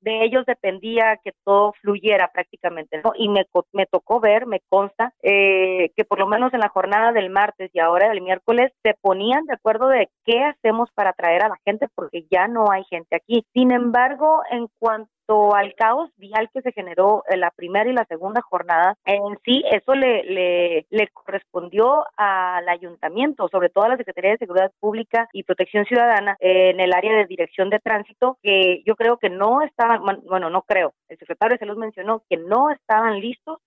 de 0.00 0.24
ellos 0.24 0.46
dependía 0.46 1.18
que 1.22 1.32
todo 1.44 1.72
fluyera 1.82 2.30
prácticamente. 2.32 3.02
Y 3.16 3.28
me, 3.28 3.46
me 3.72 3.86
tocó 3.86 4.20
ver, 4.20 4.46
me 4.46 4.60
consta, 4.68 5.12
que 5.20 6.04
por 6.08 6.18
lo 6.18 6.26
menos 6.26 6.54
en 6.54 6.60
la 6.60 6.68
jornada 6.68 7.12
del 7.12 7.30
martes 7.30 7.70
y 7.74 7.80
ahora 7.80 8.08
del 8.08 8.22
miércoles 8.22 8.72
se 8.82 8.94
ponían 9.00 9.44
de 9.44 9.54
acuerdo 9.54 9.88
de 9.88 10.08
qué 10.24 10.42
hacemos 10.42 10.90
para 10.92 11.10
atraer 11.10 11.42
a 11.42 11.48
la 11.48 11.58
gente, 11.64 11.88
porque 11.94 12.26
ya 12.30 12.48
no 12.48 12.70
hay 12.70 12.84
gente 12.84 13.09
aquí. 13.16 13.44
Sin 13.52 13.72
embargo, 13.72 14.42
en 14.50 14.68
cuanto 14.78 15.54
al 15.54 15.74
caos 15.74 16.10
vial 16.16 16.50
que 16.52 16.62
se 16.62 16.72
generó 16.72 17.22
en 17.28 17.40
la 17.40 17.50
primera 17.50 17.88
y 17.88 17.92
la 17.92 18.04
segunda 18.06 18.40
jornada, 18.42 18.96
en 19.04 19.38
sí 19.44 19.62
eso 19.70 19.94
le, 19.94 20.24
le, 20.24 20.86
le 20.90 21.08
correspondió 21.08 22.04
al 22.16 22.68
ayuntamiento, 22.68 23.48
sobre 23.48 23.68
todo 23.68 23.84
a 23.84 23.90
la 23.90 23.96
Secretaría 23.96 24.32
de 24.32 24.38
Seguridad 24.38 24.72
Pública 24.80 25.28
y 25.32 25.44
Protección 25.44 25.84
Ciudadana 25.84 26.36
en 26.40 26.80
el 26.80 26.92
área 26.92 27.16
de 27.16 27.26
dirección 27.26 27.70
de 27.70 27.78
tránsito, 27.78 28.38
que 28.42 28.82
yo 28.84 28.96
creo 28.96 29.18
que 29.18 29.30
no 29.30 29.62
estaban, 29.62 30.02
bueno, 30.24 30.50
no 30.50 30.62
creo, 30.62 30.94
el 31.08 31.18
secretario 31.18 31.54
de 31.54 31.60
Salud 31.60 31.78
mencionó 31.78 32.22
que 32.28 32.36
no 32.36 32.70
estaban 32.70 33.20
listos 33.20 33.58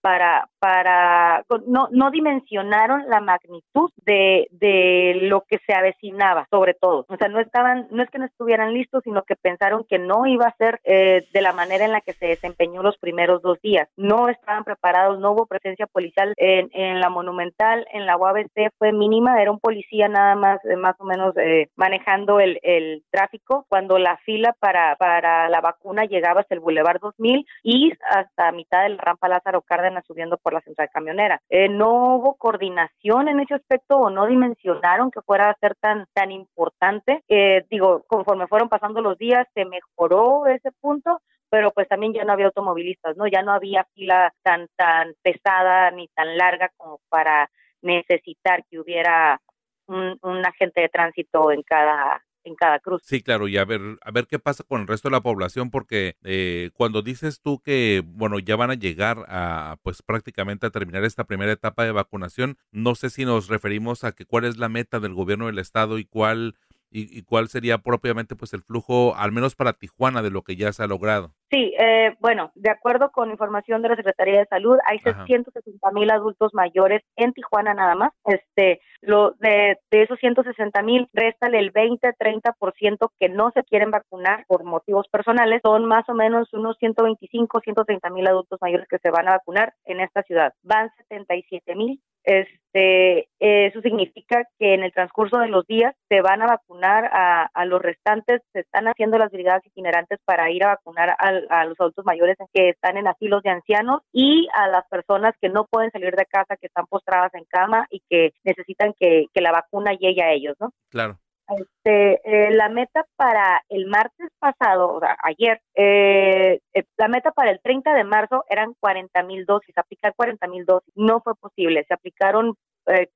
para, 0.00 0.48
para 0.62 1.44
no, 1.66 1.88
no 1.90 2.12
dimensionaron 2.12 3.08
la 3.08 3.20
magnitud 3.20 3.90
de, 4.06 4.46
de 4.52 5.18
lo 5.22 5.40
que 5.40 5.58
se 5.66 5.74
avecinaba, 5.74 6.46
sobre 6.50 6.74
todo. 6.74 7.04
O 7.08 7.16
sea, 7.16 7.26
no 7.26 7.40
estaban, 7.40 7.88
no 7.90 8.00
es 8.00 8.08
que 8.10 8.20
no 8.20 8.26
estuvieran 8.26 8.72
listos, 8.72 9.02
sino 9.02 9.24
que 9.24 9.34
pensaron 9.34 9.84
que 9.88 9.98
no 9.98 10.24
iba 10.24 10.46
a 10.46 10.56
ser 10.56 10.80
eh, 10.84 11.26
de 11.32 11.40
la 11.40 11.52
manera 11.52 11.84
en 11.84 11.90
la 11.90 12.00
que 12.00 12.12
se 12.12 12.26
desempeñó 12.26 12.80
los 12.80 12.96
primeros 12.98 13.42
dos 13.42 13.60
días. 13.60 13.88
No 13.96 14.28
estaban 14.28 14.62
preparados, 14.62 15.18
no 15.18 15.32
hubo 15.32 15.46
presencia 15.46 15.88
policial 15.88 16.32
en, 16.36 17.00
la 17.00 17.10
Monumental, 17.10 17.84
en 17.92 18.06
la 18.06 18.16
UABC 18.16 18.70
fue 18.78 18.92
mínima, 18.92 19.42
era 19.42 19.50
un 19.50 19.58
policía 19.58 20.06
nada 20.06 20.36
más, 20.36 20.64
eh, 20.64 20.76
más 20.76 20.94
o 21.00 21.04
menos 21.04 21.36
eh, 21.38 21.70
manejando 21.74 22.38
el, 22.38 22.60
el 22.62 23.02
tráfico, 23.10 23.66
cuando 23.68 23.98
la 23.98 24.16
fila 24.18 24.54
para, 24.60 24.94
para 24.94 25.48
la 25.48 25.60
vacuna 25.60 26.04
llegaba 26.04 26.42
hasta 26.42 26.54
el 26.54 26.60
Boulevard 26.60 27.00
2000 27.00 27.44
y 27.64 27.92
hasta 28.10 28.52
mitad 28.52 28.84
de 28.84 28.90
la 28.90 29.02
rampa 29.02 29.28
Lázaro 29.28 29.62
Cárdenas 29.62 30.04
subiendo 30.06 30.38
por 30.38 30.51
la 30.52 30.60
central 30.60 30.88
camionera. 30.92 31.40
Eh, 31.48 31.68
no 31.68 32.16
hubo 32.16 32.34
coordinación 32.36 33.28
en 33.28 33.40
ese 33.40 33.54
aspecto 33.54 33.96
o 33.96 34.10
no 34.10 34.26
dimensionaron 34.26 35.10
que 35.10 35.22
fuera 35.22 35.50
a 35.50 35.56
ser 35.58 35.74
tan, 35.76 36.06
tan 36.12 36.30
importante. 36.30 37.22
Eh, 37.28 37.64
digo, 37.70 38.04
conforme 38.06 38.46
fueron 38.46 38.68
pasando 38.68 39.00
los 39.00 39.18
días, 39.18 39.46
se 39.54 39.64
mejoró 39.64 40.46
ese 40.46 40.70
punto, 40.80 41.20
pero 41.50 41.70
pues 41.70 41.88
también 41.88 42.14
ya 42.14 42.24
no 42.24 42.32
había 42.32 42.46
automovilistas, 42.46 43.16
¿no? 43.16 43.26
Ya 43.26 43.42
no 43.42 43.52
había 43.52 43.84
fila 43.94 44.32
tan, 44.42 44.68
tan 44.76 45.14
pesada 45.22 45.90
ni 45.90 46.08
tan 46.08 46.36
larga 46.36 46.70
como 46.76 47.00
para 47.08 47.50
necesitar 47.82 48.64
que 48.70 48.78
hubiera 48.78 49.40
un, 49.86 50.18
un 50.22 50.46
agente 50.46 50.80
de 50.80 50.88
tránsito 50.88 51.50
en 51.50 51.62
cada 51.62 52.22
en 52.44 52.54
cada 52.54 52.78
cruz. 52.78 53.02
Sí, 53.04 53.22
claro, 53.22 53.48
y 53.48 53.56
a 53.56 53.64
ver, 53.64 53.80
a 54.02 54.10
ver 54.10 54.26
qué 54.26 54.38
pasa 54.38 54.64
con 54.64 54.80
el 54.80 54.86
resto 54.86 55.08
de 55.08 55.12
la 55.12 55.22
población, 55.22 55.70
porque 55.70 56.16
eh, 56.24 56.70
cuando 56.74 57.02
dices 57.02 57.40
tú 57.40 57.60
que, 57.60 58.02
bueno, 58.04 58.38
ya 58.38 58.56
van 58.56 58.70
a 58.70 58.74
llegar 58.74 59.24
a, 59.28 59.76
pues 59.82 60.02
prácticamente 60.02 60.66
a 60.66 60.70
terminar 60.70 61.04
esta 61.04 61.24
primera 61.24 61.52
etapa 61.52 61.84
de 61.84 61.92
vacunación, 61.92 62.58
no 62.70 62.94
sé 62.94 63.10
si 63.10 63.24
nos 63.24 63.48
referimos 63.48 64.04
a 64.04 64.12
que 64.12 64.26
cuál 64.26 64.44
es 64.44 64.58
la 64.58 64.68
meta 64.68 65.00
del 65.00 65.14
gobierno 65.14 65.46
del 65.46 65.58
estado 65.58 65.98
y 65.98 66.04
cuál 66.04 66.54
y, 66.92 67.22
cuál 67.22 67.48
sería 67.48 67.78
propiamente 67.78 68.36
pues 68.36 68.52
el 68.52 68.62
flujo, 68.62 69.14
al 69.16 69.32
menos 69.32 69.54
para 69.54 69.72
Tijuana, 69.72 70.22
de 70.22 70.30
lo 70.30 70.42
que 70.42 70.56
ya 70.56 70.72
se 70.72 70.82
ha 70.82 70.86
logrado. 70.86 71.32
Sí, 71.50 71.74
eh, 71.78 72.14
bueno, 72.20 72.50
de 72.54 72.70
acuerdo 72.70 73.10
con 73.10 73.30
información 73.30 73.82
de 73.82 73.90
la 73.90 73.96
Secretaría 73.96 74.38
de 74.38 74.46
Salud, 74.46 74.78
hay 74.86 74.98
160 74.98 75.90
mil 75.92 76.10
adultos 76.10 76.52
mayores 76.54 77.02
en 77.16 77.32
Tijuana 77.32 77.74
nada 77.74 77.94
más. 77.94 78.12
Este, 78.24 78.80
lo 79.00 79.32
de, 79.32 79.78
de 79.90 80.02
esos 80.02 80.18
160 80.18 80.82
mil, 80.82 81.08
réstale 81.12 81.58
el 81.58 81.72
20-30% 81.72 83.10
que 83.18 83.28
no 83.28 83.50
se 83.52 83.64
quieren 83.64 83.90
vacunar 83.90 84.44
por 84.46 84.64
motivos 84.64 85.08
personales. 85.08 85.60
Son 85.62 85.84
más 85.86 86.08
o 86.08 86.14
menos 86.14 86.52
unos 86.52 86.76
125, 86.78 87.60
130 87.60 88.10
mil 88.10 88.26
adultos 88.26 88.58
mayores 88.60 88.86
que 88.88 88.98
se 88.98 89.10
van 89.10 89.28
a 89.28 89.32
vacunar 89.32 89.74
en 89.84 90.00
esta 90.00 90.22
ciudad. 90.22 90.52
Van 90.62 90.90
77 91.08 91.74
mil 91.74 92.00
este, 92.24 93.28
eso 93.38 93.80
significa 93.80 94.44
que 94.58 94.74
en 94.74 94.82
el 94.82 94.92
transcurso 94.92 95.38
de 95.38 95.48
los 95.48 95.66
días 95.66 95.94
se 96.08 96.20
van 96.20 96.42
a 96.42 96.46
vacunar 96.46 97.10
a, 97.12 97.50
a 97.52 97.64
los 97.64 97.82
restantes, 97.82 98.42
se 98.52 98.60
están 98.60 98.86
haciendo 98.86 99.18
las 99.18 99.30
brigadas 99.30 99.66
itinerantes 99.66 100.18
para 100.24 100.50
ir 100.50 100.64
a 100.64 100.68
vacunar 100.68 101.14
a, 101.18 101.64
los 101.64 101.78
adultos 101.80 102.04
mayores 102.04 102.36
que 102.52 102.70
están 102.70 102.96
en 102.96 103.08
asilos 103.08 103.42
de 103.42 103.50
ancianos 103.50 104.02
y 104.12 104.48
a 104.54 104.68
las 104.68 104.86
personas 104.88 105.34
que 105.40 105.48
no 105.48 105.66
pueden 105.66 105.90
salir 105.90 106.14
de 106.14 106.26
casa, 106.26 106.56
que 106.56 106.66
están 106.66 106.86
postradas 106.86 107.34
en 107.34 107.44
cama 107.44 107.86
y 107.90 108.02
que 108.08 108.32
necesitan 108.44 108.94
que, 108.98 109.26
que 109.32 109.40
la 109.40 109.52
vacuna 109.52 109.92
llegue 109.92 110.22
a 110.22 110.32
ellos, 110.32 110.56
¿no? 110.60 110.72
Claro. 110.90 111.18
Este, 111.48 112.20
eh, 112.24 112.50
la 112.52 112.68
meta 112.68 113.04
para 113.16 113.62
el 113.68 113.86
martes 113.86 114.28
pasado, 114.38 114.94
o 114.94 115.00
sea, 115.00 115.16
ayer, 115.22 115.60
eh, 115.74 116.60
eh, 116.72 116.84
la 116.96 117.08
meta 117.08 117.32
para 117.32 117.50
el 117.50 117.60
30 117.60 117.92
de 117.94 118.04
marzo 118.04 118.44
eran 118.48 118.74
40 118.80 119.22
mil 119.24 119.44
dosis, 119.44 119.76
aplicar 119.76 120.14
40 120.14 120.46
mil 120.48 120.64
dosis. 120.64 120.92
No 120.94 121.20
fue 121.20 121.34
posible, 121.34 121.84
se 121.86 121.94
aplicaron 121.94 122.54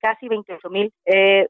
casi 0.01 0.29
28 0.29 0.71
mil, 0.71 0.93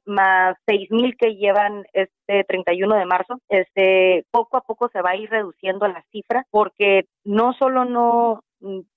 más 0.07 0.57
6 0.67 0.91
mil 0.91 1.15
que 1.19 1.35
llevan 1.35 1.85
este 1.93 2.45
31 2.45 2.97
de 2.97 3.05
marzo. 3.05 3.39
Este, 3.51 4.25
poco 4.31 4.57
a 4.57 4.63
poco 4.63 4.89
se 4.89 5.03
va 5.03 5.11
a 5.11 5.17
ir 5.17 5.29
reduciendo 5.29 5.87
la 5.87 6.03
cifra 6.11 6.47
porque 6.51 7.05
no 7.25 7.53
solo 7.53 7.85
no, 7.85 8.41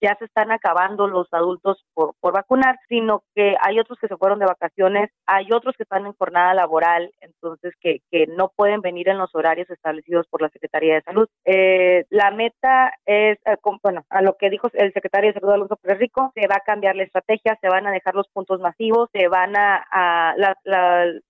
ya 0.02 0.16
se 0.18 0.26
están 0.26 0.52
acabando 0.52 1.08
los 1.08 1.28
adultos 1.34 1.86
por, 1.94 2.14
por 2.20 2.34
vacunar, 2.34 2.78
sino 2.88 3.24
que 3.36 3.56
hay 3.62 3.80
otros 3.80 4.00
que 4.00 4.08
se 4.08 4.18
fueron 4.18 4.40
de 4.40 4.46
vacaciones, 4.46 5.10
hay 5.26 5.52
otros 5.52 5.76
que 5.76 5.84
están 5.84 6.06
en 6.06 6.14
jornada 6.14 6.54
laboral, 6.54 7.12
entonces 7.22 7.74
que, 7.80 8.02
que 8.12 8.28
no 8.28 8.52
pueden 8.56 8.82
venir 8.82 9.10
en 9.10 9.18
los 9.18 9.34
horarios 9.36 9.70
establecidos 9.70 10.28
por 10.28 10.42
la 10.42 10.50
Secretaría 10.50 10.96
de 10.96 11.02
Salud. 11.02 11.28
Eh, 11.46 12.06
la 12.10 12.32
meta 12.32 12.94
es, 13.06 13.38
eh, 13.46 13.58
bueno, 13.84 14.06
a 14.10 14.22
lo 14.22 14.36
que 14.38 14.50
dijo 14.50 14.70
el 14.74 14.94
secretario 14.94 15.32
de 15.32 15.40
Salud 15.40 15.54
Alonso 15.54 15.78
Pérez 15.78 16.00
Rico, 16.00 16.32
se 16.36 16.48
va 16.48 16.56
a 16.58 16.66
cambiar 16.66 16.96
la 16.96 17.04
estrategia, 17.04 17.58
se 17.62 17.70
van 17.70 17.88
a 17.88 17.92
dejar 17.92 18.16
los 18.16 18.28
puntos 18.30 18.60
masivos, 18.60 19.10
se 19.12 19.28
van 19.28 19.56
a, 19.56 19.86
a 19.92 20.36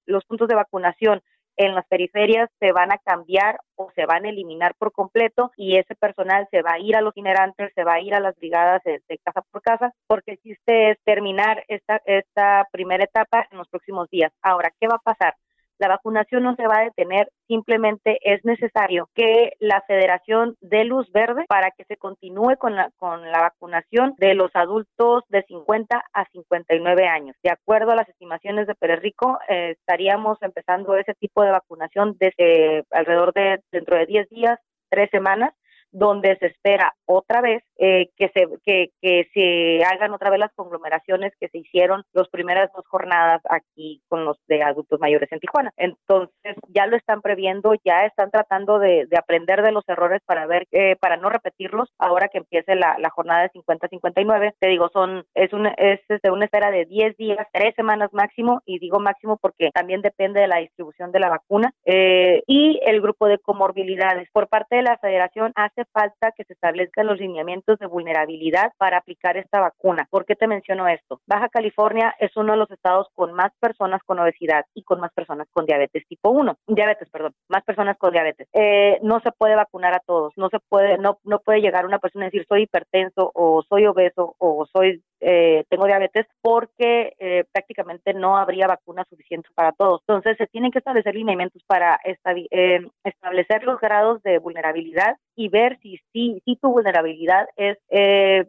los 0.05 0.25
puntos 0.25 0.47
de 0.47 0.55
vacunación 0.55 1.21
en 1.59 1.75
las 1.75 1.85
periferias 1.87 2.49
se 2.59 2.71
van 2.71 2.91
a 2.93 2.97
cambiar 2.97 3.59
o 3.75 3.91
se 3.93 4.05
van 4.05 4.25
a 4.25 4.29
eliminar 4.29 4.75
por 4.75 4.93
completo 4.93 5.51
y 5.57 5.77
ese 5.77 5.93
personal 5.93 6.47
se 6.51 6.61
va 6.61 6.73
a 6.73 6.79
ir 6.79 6.95
a 6.95 7.01
los 7.01 7.11
itinerantes, 7.11 7.73
se 7.75 7.83
va 7.83 7.95
a 7.95 7.99
ir 7.99 8.15
a 8.15 8.21
las 8.21 8.35
brigadas 8.37 8.81
de, 8.85 9.01
casa 9.25 9.41
por 9.51 9.61
casa, 9.61 9.93
porque 10.07 10.31
el 10.31 10.37
chiste 10.39 10.91
es 10.91 10.97
terminar 11.03 11.65
esta, 11.67 12.01
esta 12.05 12.65
primera 12.71 13.03
etapa 13.03 13.45
en 13.51 13.57
los 13.57 13.67
próximos 13.67 14.09
días. 14.09 14.31
Ahora, 14.41 14.71
¿qué 14.79 14.87
va 14.87 14.95
a 14.95 14.99
pasar? 14.99 15.35
La 15.79 15.87
vacunación 15.87 16.43
no 16.43 16.55
se 16.55 16.67
va 16.67 16.79
a 16.79 16.83
detener, 16.83 17.29
simplemente 17.47 18.19
es 18.21 18.43
necesario 18.43 19.09
que 19.15 19.53
la 19.59 19.81
Federación 19.87 20.55
dé 20.59 20.83
luz 20.83 21.09
verde 21.13 21.45
para 21.47 21.71
que 21.71 21.85
se 21.85 21.95
continúe 21.95 22.57
con 22.59 22.75
la, 22.75 22.91
con 22.97 23.31
la 23.31 23.39
vacunación 23.41 24.13
de 24.17 24.33
los 24.33 24.51
adultos 24.55 25.23
de 25.29 25.43
50 25.43 26.03
a 26.11 26.25
59 26.31 27.07
años. 27.07 27.35
De 27.43 27.51
acuerdo 27.51 27.91
a 27.91 27.95
las 27.95 28.09
estimaciones 28.09 28.67
de 28.67 28.75
Pérez 28.75 28.99
Rico, 29.01 29.39
eh, 29.47 29.71
estaríamos 29.79 30.37
empezando 30.41 30.97
ese 30.97 31.13
tipo 31.13 31.43
de 31.43 31.51
vacunación 31.51 32.17
desde 32.19 32.83
alrededor 32.91 33.33
de 33.33 33.61
dentro 33.71 33.95
de 33.95 34.05
10 34.05 34.29
días, 34.29 34.59
tres 34.89 35.09
semanas 35.11 35.53
donde 35.91 36.37
se 36.37 36.47
espera 36.47 36.93
otra 37.05 37.41
vez 37.41 37.63
eh, 37.79 38.09
que, 38.17 38.29
se, 38.33 38.45
que, 38.65 38.91
que 39.01 39.29
se 39.33 39.83
hagan 39.85 40.13
otra 40.13 40.29
vez 40.29 40.39
las 40.39 40.53
conglomeraciones 40.53 41.33
que 41.39 41.47
se 41.47 41.59
hicieron 41.59 42.03
las 42.13 42.27
primeras 42.29 42.69
dos 42.75 42.85
jornadas 42.87 43.41
aquí 43.49 44.01
con 44.07 44.25
los 44.25 44.37
de 44.47 44.61
adultos 44.61 44.99
mayores 44.99 45.31
en 45.31 45.39
Tijuana. 45.39 45.71
Entonces 45.77 46.55
ya 46.67 46.87
lo 46.87 46.97
están 46.97 47.21
previendo, 47.21 47.73
ya 47.85 48.05
están 48.05 48.31
tratando 48.31 48.79
de, 48.79 49.05
de 49.05 49.17
aprender 49.17 49.61
de 49.61 49.71
los 49.71 49.87
errores 49.87 50.21
para 50.25 50.45
ver, 50.45 50.67
eh, 50.71 50.95
para 50.97 51.17
no 51.17 51.29
repetirlos 51.29 51.89
ahora 51.97 52.27
que 52.27 52.39
empiece 52.39 52.75
la, 52.75 52.97
la 52.99 53.09
jornada 53.09 53.43
de 53.43 53.51
50-59. 53.51 54.53
Te 54.59 54.67
digo, 54.67 54.89
son 54.91 55.25
es, 55.33 55.53
un, 55.53 55.67
es 55.77 55.99
de 56.07 56.31
una 56.31 56.45
espera 56.45 56.71
de 56.71 56.85
10 56.85 57.17
días, 57.17 57.47
3 57.53 57.75
semanas 57.75 58.09
máximo, 58.11 58.61
y 58.65 58.79
digo 58.79 58.99
máximo 58.99 59.37
porque 59.37 59.71
también 59.73 60.01
depende 60.01 60.41
de 60.41 60.47
la 60.47 60.57
distribución 60.57 61.11
de 61.11 61.19
la 61.19 61.29
vacuna, 61.29 61.73
eh, 61.85 62.43
y 62.47 62.79
el 62.85 63.01
grupo 63.01 63.27
de 63.27 63.39
comorbilidades. 63.39 64.29
Por 64.31 64.47
parte 64.47 64.75
de 64.77 64.83
la 64.83 64.97
federación 64.97 65.51
hace 65.55 65.85
falta 65.93 66.33
que 66.35 66.43
se 66.43 66.53
establezcan 66.53 67.07
los 67.07 67.19
lineamientos 67.19 67.68
de 67.77 67.85
vulnerabilidad 67.85 68.71
para 68.77 68.97
aplicar 68.97 69.37
esta 69.37 69.59
vacuna. 69.59 70.07
¿Por 70.09 70.25
qué 70.25 70.35
te 70.35 70.47
menciono 70.47 70.87
esto? 70.87 71.21
Baja 71.27 71.49
California 71.49 72.15
es 72.19 72.35
uno 72.35 72.53
de 72.53 72.57
los 72.57 72.71
estados 72.71 73.07
con 73.13 73.33
más 73.33 73.51
personas 73.59 74.01
con 74.03 74.19
obesidad 74.19 74.65
y 74.73 74.83
con 74.83 74.99
más 74.99 75.11
personas 75.13 75.47
con 75.51 75.65
diabetes 75.65 76.07
tipo 76.07 76.29
1. 76.31 76.57
Diabetes, 76.67 77.09
perdón, 77.09 77.33
más 77.49 77.63
personas 77.63 77.97
con 77.97 78.11
diabetes. 78.11 78.47
Eh, 78.53 78.99
no 79.03 79.19
se 79.19 79.31
puede 79.31 79.55
vacunar 79.55 79.93
a 79.93 79.99
todos, 79.99 80.33
no 80.37 80.49
se 80.49 80.59
puede, 80.59 80.97
no, 80.97 81.19
no 81.23 81.39
puede 81.39 81.61
llegar 81.61 81.85
una 81.85 81.99
persona 81.99 82.25
a 82.25 82.29
decir 82.29 82.45
soy 82.47 82.63
hipertenso 82.63 83.31
o 83.35 83.61
soy 83.67 83.85
obeso 83.85 84.35
o 84.39 84.65
soy 84.71 85.03
eh, 85.21 85.65
tengo 85.69 85.85
diabetes 85.85 86.25
porque 86.41 87.13
eh, 87.19 87.43
prácticamente 87.51 88.13
no 88.13 88.37
habría 88.37 88.67
vacunas 88.67 89.07
suficientes 89.09 89.51
para 89.53 89.71
todos. 89.71 90.01
Entonces 90.07 90.37
se 90.37 90.47
tienen 90.47 90.71
que 90.71 90.79
establecer 90.79 91.15
lineamientos 91.15 91.63
para 91.65 91.99
eh, 92.03 92.87
establecer 93.03 93.63
los 93.63 93.79
grados 93.79 94.21
de 94.23 94.39
vulnerabilidad 94.39 95.17
y 95.35 95.49
ver 95.49 95.77
si, 95.81 95.99
si, 96.13 96.41
si 96.45 96.55
tu 96.55 96.71
vulnerabilidad 96.71 97.47
es 97.55 97.77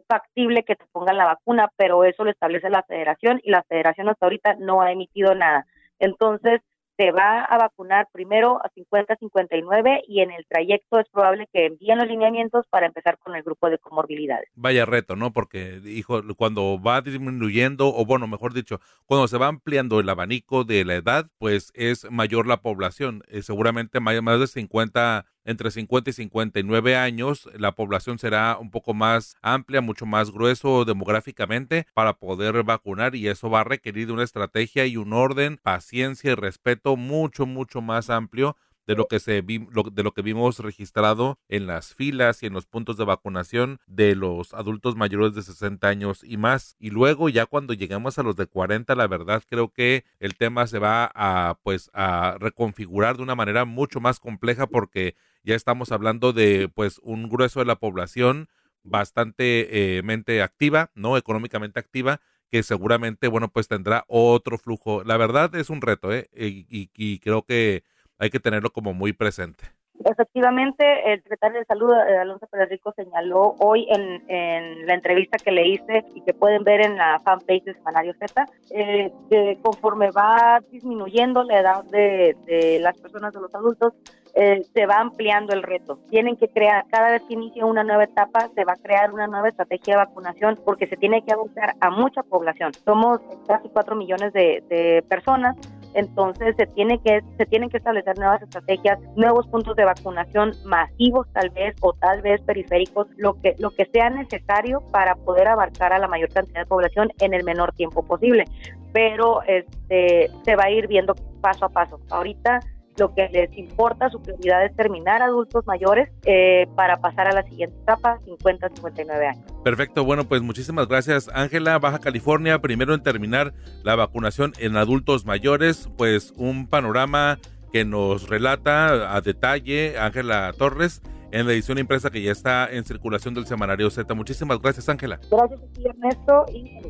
factible 0.07 0.63
que 0.63 0.75
te 0.75 0.85
pongan 0.91 1.17
la 1.17 1.25
vacuna, 1.25 1.69
pero 1.77 2.03
eso 2.03 2.23
lo 2.23 2.31
establece 2.31 2.69
la 2.69 2.83
federación 2.83 3.39
y 3.43 3.51
la 3.51 3.63
federación 3.63 4.09
hasta 4.09 4.25
ahorita 4.25 4.55
no 4.59 4.81
ha 4.81 4.91
emitido 4.91 5.35
nada. 5.35 5.65
Entonces, 5.99 6.61
se 7.01 7.11
va 7.11 7.43
a 7.45 7.57
vacunar 7.57 8.09
primero 8.11 8.59
a 8.63 8.69
50-59 8.69 10.03
y 10.07 10.21
en 10.21 10.29
el 10.29 10.45
trayecto 10.47 10.99
es 10.99 11.09
probable 11.09 11.47
que 11.51 11.65
envíen 11.65 11.97
los 11.97 12.07
lineamientos 12.07 12.67
para 12.69 12.85
empezar 12.85 13.17
con 13.17 13.35
el 13.35 13.41
grupo 13.41 13.71
de 13.71 13.79
comorbilidades. 13.79 14.49
Vaya 14.53 14.85
reto, 14.85 15.15
¿no? 15.15 15.33
Porque, 15.33 15.81
hijo, 15.83 16.21
cuando 16.37 16.79
va 16.79 17.01
disminuyendo, 17.01 17.87
o 17.87 18.05
bueno, 18.05 18.27
mejor 18.27 18.53
dicho, 18.53 18.79
cuando 19.07 19.27
se 19.27 19.39
va 19.39 19.47
ampliando 19.47 19.99
el 19.99 20.09
abanico 20.09 20.63
de 20.63 20.85
la 20.85 20.93
edad, 20.93 21.25
pues 21.39 21.71
es 21.73 22.09
mayor 22.11 22.45
la 22.45 22.61
población. 22.61 23.23
Eh, 23.29 23.41
seguramente 23.41 23.99
más, 23.99 24.21
más 24.21 24.39
de 24.39 24.45
50 24.45 25.25
entre 25.45 25.71
50 25.71 26.09
y 26.09 26.13
59 26.13 26.95
años, 26.95 27.49
la 27.57 27.73
población 27.73 28.19
será 28.19 28.57
un 28.59 28.71
poco 28.71 28.93
más 28.93 29.35
amplia, 29.41 29.81
mucho 29.81 30.05
más 30.05 30.31
grueso 30.31 30.85
demográficamente 30.85 31.87
para 31.93 32.13
poder 32.13 32.63
vacunar 32.63 33.15
y 33.15 33.27
eso 33.27 33.49
va 33.49 33.61
a 33.61 33.65
requerir 33.65 34.11
una 34.11 34.23
estrategia 34.23 34.85
y 34.85 34.97
un 34.97 35.13
orden, 35.13 35.57
paciencia 35.57 36.31
y 36.31 36.35
respeto 36.35 36.95
mucho, 36.95 37.45
mucho 37.45 37.81
más 37.81 38.09
amplio 38.09 38.55
de 38.87 38.95
lo 38.95 39.07
que 39.07 39.19
se 39.19 39.41
vi, 39.41 39.65
de 39.91 40.03
lo 40.03 40.13
que 40.13 40.21
vimos 40.21 40.59
registrado 40.59 41.39
en 41.49 41.67
las 41.67 41.93
filas 41.93 42.43
y 42.43 42.47
en 42.47 42.53
los 42.53 42.65
puntos 42.65 42.97
de 42.97 43.05
vacunación 43.05 43.79
de 43.85 44.15
los 44.15 44.53
adultos 44.53 44.95
mayores 44.95 45.35
de 45.35 45.43
60 45.43 45.87
años 45.87 46.23
y 46.23 46.37
más. 46.37 46.75
Y 46.79 46.89
luego 46.89 47.29
ya 47.29 47.45
cuando 47.45 47.73
llegamos 47.73 48.17
a 48.17 48.23
los 48.23 48.35
de 48.35 48.47
40, 48.47 48.95
la 48.95 49.07
verdad 49.07 49.43
creo 49.47 49.69
que 49.69 50.03
el 50.19 50.35
tema 50.35 50.67
se 50.67 50.79
va 50.79 51.11
a 51.13 51.59
pues 51.63 51.89
a 51.93 52.37
reconfigurar 52.39 53.17
de 53.17 53.23
una 53.23 53.35
manera 53.35 53.65
mucho 53.65 53.99
más 53.99 54.19
compleja 54.19 54.67
porque 54.67 55.15
ya 55.43 55.55
estamos 55.55 55.91
hablando 55.91 56.33
de 56.33 56.69
pues 56.73 56.99
un 57.03 57.29
grueso 57.29 57.59
de 57.59 57.65
la 57.65 57.75
población 57.77 58.49
bastante 58.83 59.97
eh, 59.97 60.03
mente 60.03 60.41
activa, 60.41 60.91
no 60.95 61.17
económicamente 61.17 61.79
activa, 61.79 62.19
que 62.49 62.63
seguramente, 62.63 63.27
bueno, 63.27 63.49
pues 63.49 63.67
tendrá 63.67 64.03
otro 64.07 64.57
flujo. 64.57 65.03
La 65.03 65.17
verdad 65.17 65.55
es 65.55 65.69
un 65.69 65.81
reto, 65.81 66.11
¿eh? 66.11 66.29
y, 66.35 66.89
y 66.95 67.19
creo 67.19 67.43
que 67.43 67.83
hay 68.21 68.29
que 68.29 68.39
tenerlo 68.39 68.69
como 68.69 68.93
muy 68.93 69.13
presente. 69.13 69.63
Efectivamente, 70.05 71.11
el 71.11 71.21
secretario 71.21 71.59
de 71.59 71.65
Salud, 71.65 71.91
eh, 71.91 72.17
Alonso 72.17 72.47
Pérez 72.47 72.69
Rico, 72.69 72.93
señaló 72.95 73.55
hoy 73.59 73.87
en, 73.89 74.85
la 74.85 74.93
entrevista 74.93 75.37
que 75.37 75.51
le 75.51 75.67
hice 75.67 76.05
y 76.15 76.21
que 76.21 76.33
pueden 76.33 76.63
ver 76.63 76.85
en 76.85 76.97
la 76.97 77.19
fanpage 77.23 77.63
de 77.63 77.73
Semanario 77.73 78.13
Z, 78.13 78.45
eh, 78.71 79.11
que 79.29 79.57
conforme 79.61 80.11
va 80.11 80.59
disminuyendo 80.71 81.43
la 81.43 81.59
edad 81.59 81.83
de, 81.85 82.79
las 82.79 82.97
personas, 82.97 83.33
de 83.33 83.41
los 83.41 83.53
adultos, 83.53 83.93
eh, 84.33 84.63
se 84.73 84.85
va 84.85 84.99
ampliando 84.99 85.53
el 85.53 85.61
reto. 85.61 85.99
Tienen 86.09 86.35
que 86.35 86.47
crear, 86.47 86.85
cada 86.89 87.11
vez 87.11 87.23
que 87.27 87.33
inicia 87.33 87.65
una 87.65 87.83
nueva 87.83 88.05
etapa, 88.05 88.49
se 88.55 88.65
va 88.65 88.73
a 88.73 88.77
crear 88.77 89.11
una 89.11 89.27
nueva 89.27 89.49
estrategia 89.49 89.95
de 89.95 90.05
vacunación 90.05 90.59
porque 90.63 90.87
se 90.87 90.97
tiene 90.97 91.23
que 91.23 91.33
abordar 91.33 91.75
a 91.79 91.89
mucha 91.89 92.23
población. 92.23 92.71
Somos 92.85 93.19
casi 93.47 93.69
4 93.69 93.95
millones 93.95 94.31
de 94.33 95.03
personas 95.09 95.57
entonces 95.93 96.55
se 96.57 96.65
tiene 96.67 96.99
que 97.01 97.21
se 97.37 97.45
tienen 97.45 97.69
que 97.69 97.77
establecer 97.77 98.17
nuevas 98.17 98.41
estrategias, 98.41 98.99
nuevos 99.15 99.47
puntos 99.47 99.75
de 99.75 99.85
vacunación 99.85 100.53
masivos 100.65 101.27
tal 101.33 101.49
vez 101.49 101.75
o 101.81 101.93
tal 101.93 102.21
vez 102.21 102.41
periféricos, 102.41 103.07
lo 103.17 103.39
que 103.41 103.55
lo 103.59 103.71
que 103.71 103.85
sea 103.85 104.09
necesario 104.09 104.81
para 104.91 105.15
poder 105.15 105.47
abarcar 105.47 105.93
a 105.93 105.99
la 105.99 106.07
mayor 106.07 106.29
cantidad 106.29 106.61
de 106.61 106.65
población 106.65 107.09
en 107.19 107.33
el 107.33 107.43
menor 107.43 107.73
tiempo 107.73 108.03
posible. 108.03 108.45
Pero 108.93 109.41
este 109.43 110.29
se 110.43 110.55
va 110.55 110.65
a 110.65 110.71
ir 110.71 110.87
viendo 110.87 111.15
paso 111.41 111.65
a 111.65 111.69
paso. 111.69 111.99
Ahorita 112.09 112.59
lo 113.01 113.15
que 113.15 113.27
les 113.29 113.51
importa, 113.57 114.11
su 114.11 114.21
prioridad 114.21 114.63
es 114.63 114.75
terminar 114.75 115.23
adultos 115.23 115.65
mayores 115.65 116.09
eh, 116.23 116.67
para 116.75 117.01
pasar 117.01 117.27
a 117.27 117.31
la 117.33 117.41
siguiente 117.41 117.75
etapa, 117.81 118.19
50-59 118.27 119.27
años. 119.27 119.43
Perfecto, 119.63 120.05
bueno, 120.05 120.25
pues 120.25 120.43
muchísimas 120.43 120.87
gracias 120.87 121.27
Ángela, 121.33 121.79
Baja 121.79 121.97
California, 121.97 122.59
primero 122.59 122.93
en 122.93 123.01
terminar 123.01 123.53
la 123.83 123.95
vacunación 123.95 124.53
en 124.59 124.77
adultos 124.77 125.25
mayores, 125.25 125.89
pues 125.97 126.31
un 126.37 126.67
panorama 126.67 127.39
que 127.73 127.85
nos 127.85 128.29
relata 128.29 129.15
a 129.15 129.21
detalle 129.21 129.97
Ángela 129.97 130.53
Torres 130.55 131.01
en 131.31 131.47
la 131.47 131.53
edición 131.53 131.79
impresa 131.79 132.11
que 132.11 132.21
ya 132.21 132.31
está 132.31 132.71
en 132.71 132.83
circulación 132.85 133.33
del 133.33 133.47
semanario 133.47 133.89
Z. 133.89 134.13
Muchísimas 134.13 134.59
gracias 134.59 134.87
Ángela. 134.89 135.19
Gracias 135.31 135.59
a 135.59 135.73
ti 135.73 135.85
Ernesto 135.87 136.45
y 136.53 136.81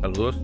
saludos. 0.00 0.40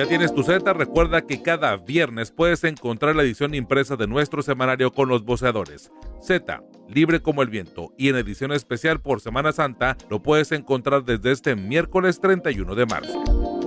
Ya 0.00 0.08
tienes 0.08 0.34
tu 0.34 0.42
Z, 0.42 0.72
recuerda 0.72 1.26
que 1.26 1.42
cada 1.42 1.76
viernes 1.76 2.30
puedes 2.30 2.64
encontrar 2.64 3.14
la 3.14 3.22
edición 3.22 3.54
impresa 3.54 3.96
de 3.96 4.06
nuestro 4.06 4.40
semanario 4.40 4.94
con 4.94 5.10
los 5.10 5.26
voceadores. 5.26 5.92
Z, 6.22 6.62
libre 6.88 7.20
como 7.20 7.42
el 7.42 7.50
viento, 7.50 7.92
y 7.98 8.08
en 8.08 8.16
edición 8.16 8.50
especial 8.52 9.02
por 9.02 9.20
Semana 9.20 9.52
Santa 9.52 9.98
lo 10.08 10.22
puedes 10.22 10.52
encontrar 10.52 11.04
desde 11.04 11.32
este 11.32 11.54
miércoles 11.54 12.18
31 12.18 12.74
de 12.76 12.86
marzo. 12.86 13.59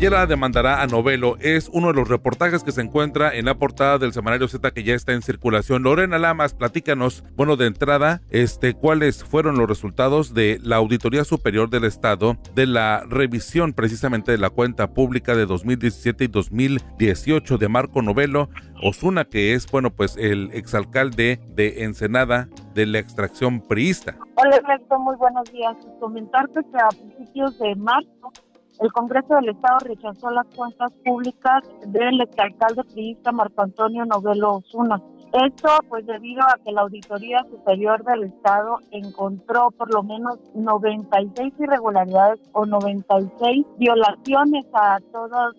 La 0.00 0.26
demandará 0.26 0.82
a 0.82 0.86
Novelo 0.86 1.36
es 1.38 1.68
uno 1.72 1.88
de 1.88 1.94
los 1.94 2.08
reportajes 2.08 2.64
que 2.64 2.72
se 2.72 2.80
encuentra 2.80 3.34
en 3.34 3.44
la 3.44 3.54
portada 3.54 3.98
del 3.98 4.12
semanario 4.12 4.48
Z 4.48 4.72
que 4.72 4.82
ya 4.82 4.94
está 4.94 5.12
en 5.12 5.22
circulación. 5.22 5.84
Lorena 5.84 6.18
Lamas, 6.18 6.54
platícanos, 6.54 7.22
bueno, 7.36 7.56
de 7.56 7.66
entrada, 7.66 8.20
este, 8.30 8.74
cuáles 8.74 9.22
fueron 9.22 9.56
los 9.56 9.68
resultados 9.68 10.34
de 10.34 10.58
la 10.62 10.76
Auditoría 10.76 11.24
Superior 11.24 11.70
del 11.70 11.84
Estado 11.84 12.36
de 12.54 12.66
la 12.66 13.04
revisión 13.08 13.74
precisamente 13.74 14.32
de 14.32 14.38
la 14.38 14.50
cuenta 14.50 14.92
pública 14.92 15.36
de 15.36 15.46
2017 15.46 16.24
y 16.24 16.28
2018 16.28 17.58
de 17.58 17.68
Marco 17.68 18.02
Novelo 18.02 18.48
Osuna, 18.82 19.24
que 19.24 19.54
es, 19.54 19.70
bueno, 19.70 19.90
pues 19.90 20.16
el 20.16 20.50
exalcalde 20.52 21.38
de 21.54 21.84
Ensenada 21.84 22.48
de 22.74 22.86
la 22.86 22.98
extracción 22.98 23.60
priista. 23.60 24.16
Hola, 24.34 24.56
Ernesto, 24.56 24.98
muy 24.98 25.16
buenos 25.16 25.50
días. 25.52 25.76
Comentarte 26.00 26.60
que 26.60 26.78
a 26.78 26.88
principios 26.88 27.58
de 27.58 27.76
marzo 27.76 28.32
el 28.82 28.92
Congreso 28.92 29.34
del 29.36 29.50
Estado 29.50 29.78
rechazó 29.84 30.30
las 30.30 30.46
cuentas 30.56 30.92
públicas 31.04 31.62
del 31.86 32.20
exalcalde 32.20 32.82
priista 32.92 33.30
Marco 33.30 33.62
Antonio 33.62 34.04
Novelo 34.04 34.56
Osuna. 34.56 35.00
Esto 35.32 35.68
pues 35.88 36.04
debido 36.04 36.42
a 36.42 36.58
que 36.64 36.72
la 36.72 36.82
Auditoría 36.82 37.46
Superior 37.48 38.04
del 38.04 38.24
Estado 38.24 38.78
encontró 38.90 39.70
por 39.70 39.94
lo 39.94 40.02
menos 40.02 40.38
96 40.54 41.54
irregularidades 41.60 42.40
o 42.52 42.66
96 42.66 43.64
violaciones 43.78 44.66
a 44.74 44.98
todas 45.12 45.54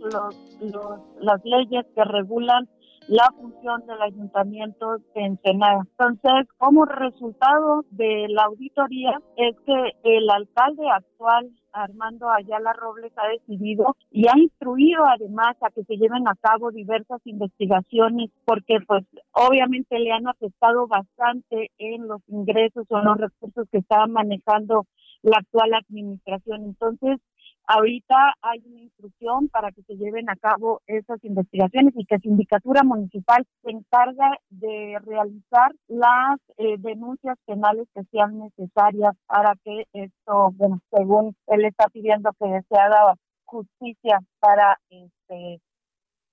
las 1.21 1.45
leyes 1.45 1.85
que 1.95 2.03
regulan 2.03 2.67
la 3.07 3.29
función 3.39 3.85
del 3.87 4.01
ayuntamiento 4.01 4.97
de 5.15 5.25
Ensenada. 5.25 5.81
Entonces, 5.97 6.47
como 6.57 6.85
resultado 6.85 7.83
de 7.91 8.27
la 8.29 8.43
auditoría 8.43 9.19
es 9.37 9.55
que 9.65 9.93
el 10.03 10.29
alcalde 10.29 10.89
actual 10.89 11.49
Armando 11.73 12.29
Ayala 12.29 12.73
Robles 12.73 13.11
ha 13.17 13.27
decidido 13.27 13.95
y 14.11 14.27
ha 14.27 14.37
instruido 14.37 15.03
además 15.05 15.55
a 15.61 15.71
que 15.71 15.83
se 15.83 15.97
lleven 15.97 16.27
a 16.27 16.35
cabo 16.35 16.71
diversas 16.71 17.19
investigaciones 17.25 18.29
porque 18.45 18.77
pues 18.87 19.03
obviamente 19.31 19.99
le 19.99 20.11
han 20.11 20.27
afectado 20.27 20.87
bastante 20.87 21.71
en 21.77 22.07
los 22.07 22.21
ingresos 22.27 22.85
o 22.89 22.99
en 22.99 23.05
los 23.05 23.17
recursos 23.17 23.67
que 23.71 23.79
estaba 23.79 24.07
manejando 24.07 24.85
la 25.23 25.37
actual 25.37 25.73
administración. 25.73 26.63
Entonces, 26.63 27.19
Ahorita 27.65 28.33
hay 28.41 28.61
una 28.65 28.81
instrucción 28.81 29.47
para 29.47 29.71
que 29.71 29.83
se 29.83 29.95
lleven 29.95 30.29
a 30.29 30.35
cabo 30.35 30.81
esas 30.85 31.23
investigaciones 31.23 31.93
y 31.95 32.05
que 32.05 32.19
Sindicatura 32.19 32.83
Municipal 32.83 33.45
se 33.63 33.71
encarga 33.71 34.37
de 34.49 34.97
realizar 35.05 35.71
las 35.87 36.39
eh, 36.57 36.75
denuncias 36.79 37.37
penales 37.45 37.87
que 37.95 38.03
sean 38.11 38.37
necesarias 38.39 39.13
para 39.27 39.53
que 39.63 39.85
esto, 39.93 40.51
bueno, 40.55 40.79
según 40.91 41.35
él 41.47 41.65
está 41.65 41.87
pidiendo 41.87 42.31
que 42.33 42.61
se 42.67 42.79
haga 42.79 43.15
justicia 43.45 44.19
para 44.39 44.77
este 44.89 45.61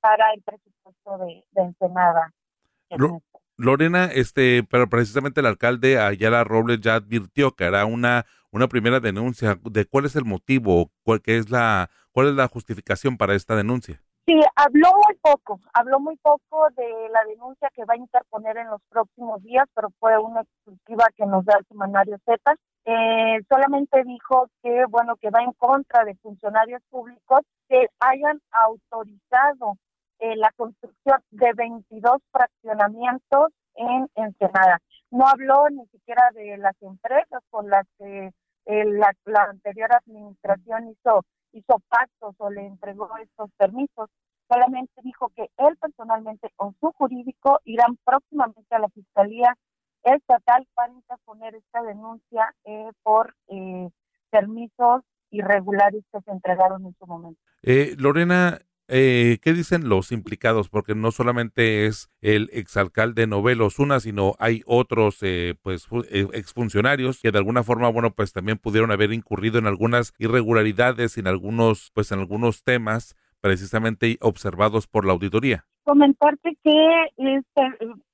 para 0.01 0.33
el 0.33 0.43
presupuesto 0.43 1.19
de, 1.19 1.45
de 1.53 1.63
Ensenada. 1.63 2.33
Lorena, 3.57 4.07
este, 4.07 4.65
pero 4.65 4.89
precisamente 4.89 5.41
el 5.41 5.47
alcalde 5.47 5.99
Ayala 5.99 6.45
Robles 6.45 6.81
ya 6.81 6.95
advirtió 6.95 7.53
que 7.53 7.65
hará 7.65 7.85
una, 7.85 8.25
una 8.53 8.69
primera 8.69 9.01
denuncia 9.01 9.59
de 9.63 9.85
cuál 9.87 10.07
es 10.07 10.17
el 10.17 10.25
motivo, 10.25 10.91
cuál 11.03 11.21
es 11.27 11.51
la, 11.51 11.91
cuál 12.13 12.29
es 12.29 12.35
la 12.35 12.49
justificación 12.49 13.17
para 13.17 13.35
esta 13.35 13.57
denuncia. 13.57 14.01
Sí, 14.27 14.39
habló 14.55 14.91
muy 14.93 15.17
poco, 15.21 15.61
habló 15.73 15.99
muy 15.99 16.17
poco 16.17 16.69
de 16.77 17.09
la 17.11 17.25
denuncia 17.25 17.69
que 17.75 17.85
va 17.85 17.95
a 17.95 17.97
interponer 17.97 18.59
en 18.59 18.69
los 18.69 18.81
próximos 18.89 19.43
días, 19.43 19.67
pero 19.75 19.89
fue 19.99 20.17
una 20.19 20.43
exclusiva 20.43 21.07
que 21.17 21.27
nos 21.27 21.45
da 21.45 21.57
el 21.59 21.67
semanario 21.67 22.17
Z. 22.25 22.55
eh, 22.85 23.41
solamente 23.49 24.05
dijo 24.05 24.49
que, 24.63 24.85
bueno, 24.89 25.17
que 25.17 25.31
va 25.31 25.43
en 25.43 25.53
contra 25.53 26.05
de 26.05 26.15
funcionarios 26.17 26.81
públicos 26.91 27.41
que 27.69 27.89
hayan 27.99 28.41
autorizado 28.53 29.77
eh, 30.21 30.37
la 30.37 30.53
construcción 30.57 31.21
de 31.31 31.53
22 31.55 32.19
fraccionamientos 32.31 33.53
en 33.75 34.09
Ensenada. 34.15 34.81
No 35.11 35.27
habló 35.27 35.69
ni 35.71 35.87
siquiera 35.89 36.31
de 36.35 36.57
las 36.59 36.81
empresas 36.83 37.43
con 37.51 37.69
las 37.69 37.87
que 37.99 38.31
eh, 38.67 38.85
la, 38.85 39.13
la, 39.25 39.45
anterior 39.45 39.93
administración 39.93 40.89
hizo, 40.89 41.25
hizo 41.53 41.81
pactos 41.89 42.35
o 42.39 42.51
le 42.51 42.67
entregó 42.67 43.09
estos 43.19 43.51
permisos. 43.57 44.09
Solamente 44.49 45.01
dijo 45.03 45.31
que 45.35 45.49
él 45.59 45.77
personalmente 45.81 46.51
o 46.57 46.73
su 46.81 46.93
jurídico 46.93 47.61
irán 47.65 47.97
próximamente 48.05 48.75
a 48.75 48.81
la 48.81 48.89
Fiscalía 48.89 49.57
estatal 50.03 50.67
para 50.75 50.93
interponer 50.93 51.55
esta 51.55 51.83
denuncia 51.83 52.55
eh, 52.65 52.91
por 53.03 53.35
eh, 53.49 53.89
permisos 54.31 55.03
irregulares 55.31 56.05
que 56.13 56.21
se 56.21 56.31
entregaron 56.31 56.87
en 56.87 56.95
su 56.99 57.07
momento. 57.07 57.41
Eh, 57.63 57.95
Lorena, 57.99 58.59
eh, 58.91 59.39
¿qué 59.43 59.53
dicen 59.53 59.89
los 59.89 60.11
implicados? 60.11 60.69
Porque 60.69 60.95
no 60.95 61.13
solamente 61.13 61.87
es 61.87 62.11
el 62.21 62.51
exalcalde 62.53 63.27
Novelo 63.27 63.67
Osuna, 63.67 64.01
sino 64.01 64.35
hay 64.39 64.63
otros 64.67 65.19
eh, 65.23 65.55
pues 65.63 65.87
eh, 66.11 66.27
exfuncionarios 66.33 67.21
que 67.21 67.31
de 67.31 67.39
alguna 67.39 67.63
forma, 67.63 67.89
bueno, 67.89 68.11
pues 68.11 68.33
también 68.33 68.59
pudieron 68.59 68.91
haber 68.91 69.13
incurrido 69.13 69.59
en 69.59 69.67
algunas 69.67 70.13
irregularidades, 70.19 71.19
en 71.19 71.29
algunos, 71.29 71.91
pues 71.95 72.11
en 72.11 72.19
algunos 72.19 72.65
temas 72.65 73.15
precisamente 73.41 74.19
observados 74.21 74.87
por 74.87 75.07
la 75.07 75.13
auditoría. 75.13 75.65
Comentarte 75.85 76.59
que 76.63 77.07
este, 77.17 77.63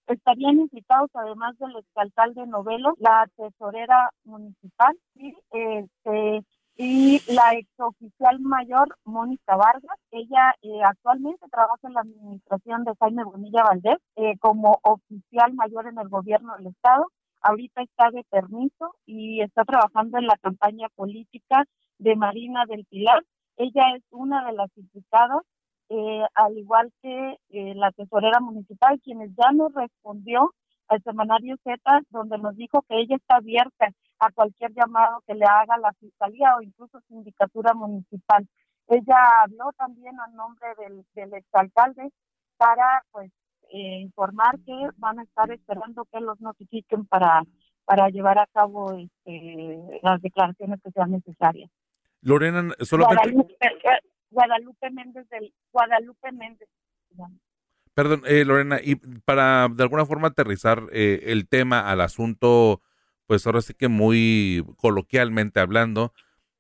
estarían 0.09 0.61
implicados, 0.61 1.11
además 1.15 1.59
del 1.59 1.77
exalcalde 1.77 2.47
Novelo, 2.47 2.95
la 2.99 3.29
tesorera 3.37 4.11
municipal 4.25 4.97
este, 5.15 6.45
y 6.77 7.21
la 7.33 7.53
exoficial 7.53 8.39
mayor 8.41 8.97
Mónica 9.05 9.57
Vargas. 9.57 9.99
Ella 10.11 10.55
eh, 10.63 10.83
actualmente 10.85 11.47
trabaja 11.51 11.89
en 11.89 11.95
la 11.95 12.01
administración 12.01 12.85
de 12.85 12.93
Jaime 13.01 13.25
Bonilla 13.25 13.63
Valdés 13.65 13.99
eh, 14.17 14.37
como 14.39 14.79
oficial 14.83 15.55
mayor 15.55 15.87
en 15.89 15.99
el 15.99 16.09
gobierno 16.09 16.55
del 16.57 16.69
estado. 16.69 17.11
Ahorita 17.41 17.83
está 17.83 18.11
de 18.11 18.25
permiso 18.25 18.95
y 19.07 19.41
está 19.41 19.65
trabajando 19.65 20.19
en 20.19 20.27
la 20.27 20.37
campaña 20.37 20.89
política 20.95 21.65
de 21.99 22.17
Marina 22.17 22.65
del 22.67 22.85
Pilar. 22.85 23.23
Ella 23.57 23.97
es 23.97 24.03
una 24.11 24.45
de 24.45 24.53
las 24.53 24.69
implicadas, 24.77 25.43
eh, 25.89 26.25
al 26.35 26.59
igual 26.59 26.93
que 27.01 27.37
la 27.49 27.91
tesorera 27.93 28.41
municipal, 28.41 29.01
quienes 29.03 29.31
ya 29.35 29.51
nos 29.53 29.73
respondió 29.73 30.53
al 30.89 31.03
semanario 31.03 31.57
Z, 31.65 31.81
donde 32.11 32.37
nos 32.39 32.55
dijo 32.57 32.83
que 32.83 32.99
ella 33.01 33.17
está 33.17 33.37
abierta 33.37 33.89
a 34.19 34.31
cualquier 34.33 34.73
llamado 34.75 35.23
que 35.27 35.35
le 35.35 35.45
haga 35.45 35.77
la 35.79 35.93
fiscalía 35.95 36.57
o 36.57 36.63
incluso 36.63 37.01
sindicatura 37.09 37.75
municipal. 37.75 38.47
Ella 38.89 39.43
habló 39.43 39.73
también 39.77 40.19
a 40.21 40.29
nombre 40.29 40.69
del, 40.79 41.05
del 41.15 41.35
exalcalde 41.35 42.11
para 42.57 43.05
pues 43.11 43.31
eh, 43.73 44.01
informar 44.01 44.59
que 44.65 44.73
van 44.97 45.19
a 45.19 45.25
estar 45.25 45.51
esperando 45.51 46.05
que 46.07 46.21
los 46.21 46.41
notifiquen 46.41 47.05
para 47.07 47.43
para 47.87 48.09
llevar 48.11 48.39
a 48.39 48.47
cabo 48.49 48.99
este, 48.99 50.01
las 50.03 50.21
declaraciones 50.21 50.81
que 50.83 50.91
sean 50.91 51.13
necesarias. 51.13 51.71
Lorena, 52.21 52.75
solamente... 52.81 53.31
Guadalupe, 53.31 53.57
Guadalupe 54.31 54.91
Méndez 54.91 55.29
del 55.29 55.55
Guadalupe 55.73 56.33
Méndez. 56.33 56.69
Perdón, 57.95 58.23
eh, 58.27 58.45
Lorena, 58.45 58.79
y 58.83 58.97
para 58.97 59.69
de 59.69 59.83
alguna 59.83 60.05
forma 60.05 60.29
aterrizar 60.29 60.83
eh, 60.93 61.21
el 61.27 61.49
tema 61.49 61.89
al 61.91 62.01
asunto, 62.01 62.83
pues 63.27 63.47
ahora 63.47 63.63
sí 63.63 63.75
que 63.75 63.89
muy 63.89 64.65
coloquialmente 64.77 65.61
hablando, 65.61 66.13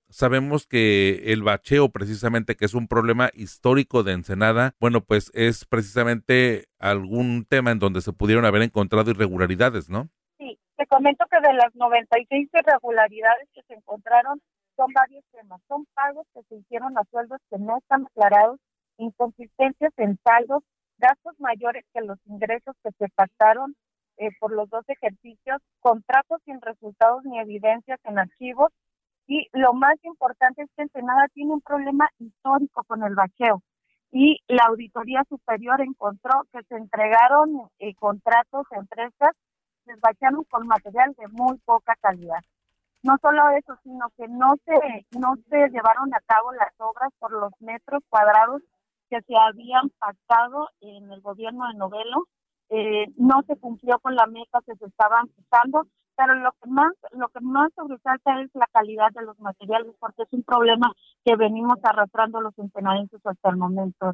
sabemos 0.08 0.66
que 0.66 1.32
el 1.32 1.42
bacheo 1.42 1.90
precisamente, 1.90 2.56
que 2.56 2.64
es 2.64 2.74
un 2.74 2.88
problema 2.88 3.30
histórico 3.34 4.02
de 4.02 4.12
Ensenada, 4.12 4.74
bueno, 4.80 5.00
pues 5.00 5.30
es 5.34 5.64
precisamente 5.64 6.68
algún 6.78 7.44
tema 7.44 7.70
en 7.70 7.78
donde 7.78 8.00
se 8.00 8.12
pudieron 8.12 8.44
haber 8.44 8.62
encontrado 8.62 9.10
irregularidades, 9.10 9.88
¿no? 9.88 10.08
Sí, 10.38 10.58
te 10.76 10.86
comento 10.86 11.24
que 11.30 11.40
de 11.46 11.54
las 11.54 11.74
96 11.74 12.48
irregularidades 12.52 13.48
que 13.54 13.62
se 13.62 13.74
encontraron 13.74 14.40
son 14.76 14.92
varios 14.92 15.24
temas. 15.32 15.60
Son 15.68 15.86
pagos 15.94 16.26
que 16.34 16.42
se 16.48 16.56
hicieron 16.56 16.96
a 16.98 17.02
sueldos 17.10 17.40
que 17.50 17.58
no 17.58 17.78
están 17.78 18.06
aclarados, 18.06 18.60
inconsistencias 18.98 19.92
en 19.96 20.18
saldos, 20.24 20.62
gastos 20.98 21.34
mayores 21.38 21.84
que 21.92 22.00
los 22.02 22.18
ingresos 22.26 22.74
que 22.82 22.90
se 22.98 23.08
pactaron 23.14 23.74
eh, 24.18 24.30
por 24.40 24.52
los 24.52 24.68
dos 24.70 24.84
ejercicios, 24.88 25.60
contratos 25.80 26.40
sin 26.44 26.60
resultados 26.60 27.24
ni 27.24 27.38
evidencias 27.38 28.00
en 28.04 28.18
archivos 28.18 28.72
y 29.26 29.48
lo 29.52 29.72
más 29.74 29.96
importante 30.04 30.62
es 30.62 30.70
que 30.76 30.82
Ensenada 30.82 31.26
tiene 31.34 31.52
un 31.52 31.60
problema 31.60 32.08
histórico 32.18 32.84
con 32.84 33.02
el 33.02 33.14
bacheo 33.14 33.62
y 34.12 34.38
la 34.46 34.64
Auditoría 34.68 35.24
Superior 35.28 35.80
encontró 35.80 36.44
que 36.52 36.62
se 36.64 36.76
entregaron 36.76 37.68
eh, 37.78 37.94
contratos 37.96 38.66
a 38.70 38.76
empresas 38.76 39.30
que 39.84 39.94
bachearon 40.00 40.44
con 40.44 40.66
material 40.66 41.14
de 41.18 41.28
muy 41.28 41.58
poca 41.64 41.94
calidad. 42.00 42.40
No 43.02 43.16
solo 43.20 43.50
eso, 43.50 43.76
sino 43.82 44.06
que 44.16 44.26
no 44.28 44.54
se, 44.64 45.06
no 45.18 45.34
se 45.48 45.68
llevaron 45.68 46.12
a 46.14 46.20
cabo 46.26 46.52
las 46.52 46.72
obras 46.78 47.12
por 47.18 47.32
los 47.32 47.52
metros 47.60 48.02
cuadrados 48.08 48.62
que 49.08 49.20
se 49.22 49.36
habían 49.36 49.90
pactado 49.98 50.68
en 50.80 51.10
el 51.12 51.20
gobierno 51.20 51.68
de 51.68 51.74
Novelo. 51.74 52.26
Eh, 52.70 53.06
no 53.16 53.42
se 53.46 53.56
cumplió 53.56 53.98
con 54.00 54.14
la 54.14 54.26
meta 54.26 54.60
que 54.66 54.74
se 54.76 54.86
estaban 54.86 55.28
fijando, 55.28 55.86
pero 56.16 56.34
lo 56.34 56.50
que 56.52 56.68
más 56.68 56.92
lo 57.12 57.28
que 57.28 57.40
más 57.40 57.70
sobresalta 57.76 58.40
es 58.40 58.50
la 58.54 58.66
calidad 58.72 59.12
de 59.12 59.22
los 59.22 59.38
materiales 59.38 59.92
porque 60.00 60.22
es 60.22 60.28
un 60.32 60.42
problema 60.42 60.92
que 61.24 61.36
venimos 61.36 61.78
arrastrando 61.82 62.40
los 62.40 62.58
ensenadenses 62.58 63.20
hasta 63.24 63.50
el 63.50 63.56
momento. 63.56 64.12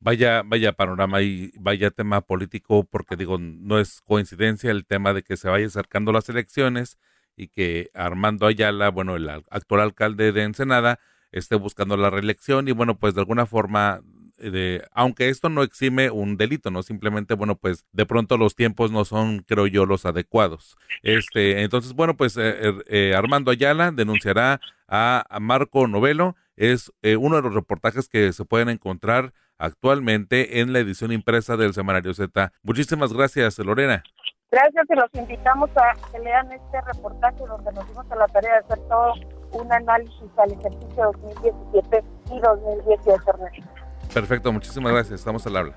Vaya, 0.00 0.42
vaya 0.44 0.72
panorama 0.72 1.22
y 1.22 1.52
vaya 1.58 1.90
tema 1.90 2.20
político, 2.20 2.84
porque 2.84 3.16
digo, 3.16 3.38
no 3.38 3.78
es 3.78 4.00
coincidencia 4.02 4.70
el 4.70 4.84
tema 4.86 5.12
de 5.12 5.22
que 5.22 5.36
se 5.36 5.48
vaya 5.48 5.66
acercando 5.66 6.12
las 6.12 6.28
elecciones 6.28 6.98
y 7.36 7.48
que 7.48 7.90
Armando 7.94 8.46
Ayala, 8.46 8.90
bueno, 8.90 9.16
el 9.16 9.28
actual 9.28 9.80
alcalde 9.80 10.32
de 10.32 10.42
Ensenada, 10.42 10.98
esté 11.32 11.56
buscando 11.56 11.96
la 11.96 12.10
reelección 12.10 12.68
y 12.68 12.72
bueno, 12.72 12.96
pues 12.96 13.14
de 13.14 13.20
alguna 13.20 13.46
forma 13.46 14.02
de, 14.38 14.84
aunque 14.92 15.28
esto 15.28 15.48
no 15.48 15.62
exime 15.62 16.10
un 16.10 16.36
delito, 16.36 16.70
no 16.70 16.82
simplemente, 16.82 17.34
bueno, 17.34 17.56
pues 17.56 17.86
de 17.92 18.06
pronto 18.06 18.36
los 18.36 18.54
tiempos 18.54 18.90
no 18.90 19.04
son, 19.04 19.40
creo 19.40 19.66
yo, 19.66 19.86
los 19.86 20.06
adecuados. 20.06 20.76
Este, 21.02 21.62
entonces, 21.62 21.94
bueno, 21.94 22.16
pues 22.16 22.36
eh, 22.36 22.68
er, 22.68 22.84
eh, 22.88 23.14
Armando 23.14 23.50
Ayala 23.50 23.90
denunciará 23.90 24.60
a, 24.88 25.24
Marco 25.40 25.86
Novelo, 25.86 26.36
es 26.56 26.92
eh, 27.02 27.16
uno 27.16 27.36
de 27.36 27.42
los 27.42 27.54
reportajes 27.54 28.08
que 28.08 28.32
se 28.32 28.44
pueden 28.44 28.68
encontrar 28.68 29.32
actualmente 29.58 30.60
en 30.60 30.72
la 30.72 30.80
edición 30.80 31.12
impresa 31.12 31.56
del 31.56 31.74
Semanario 31.74 32.14
Z. 32.14 32.52
Muchísimas 32.62 33.12
gracias, 33.12 33.58
Lorena. 33.58 34.02
Gracias 34.50 34.86
y 34.88 34.94
los 34.94 35.10
invitamos 35.14 35.68
a 35.76 35.94
que 36.12 36.18
lean 36.20 36.50
este 36.52 36.80
reportaje 36.92 37.38
donde 37.44 37.72
nos 37.72 37.88
dimos 37.88 38.08
a 38.10 38.14
la 38.14 38.26
tarea 38.28 38.52
de 38.52 38.58
hacer 38.58 38.78
todo 38.88 39.14
un 39.52 39.72
análisis 39.72 40.30
al 40.36 40.52
ejercicio 40.52 41.12
2017 41.12 42.04
y 42.30 42.40
2018. 42.40 43.73
Perfecto, 44.14 44.52
muchísimas 44.52 44.92
gracias. 44.92 45.18
Estamos 45.18 45.44
al 45.46 45.56
habla. 45.56 45.74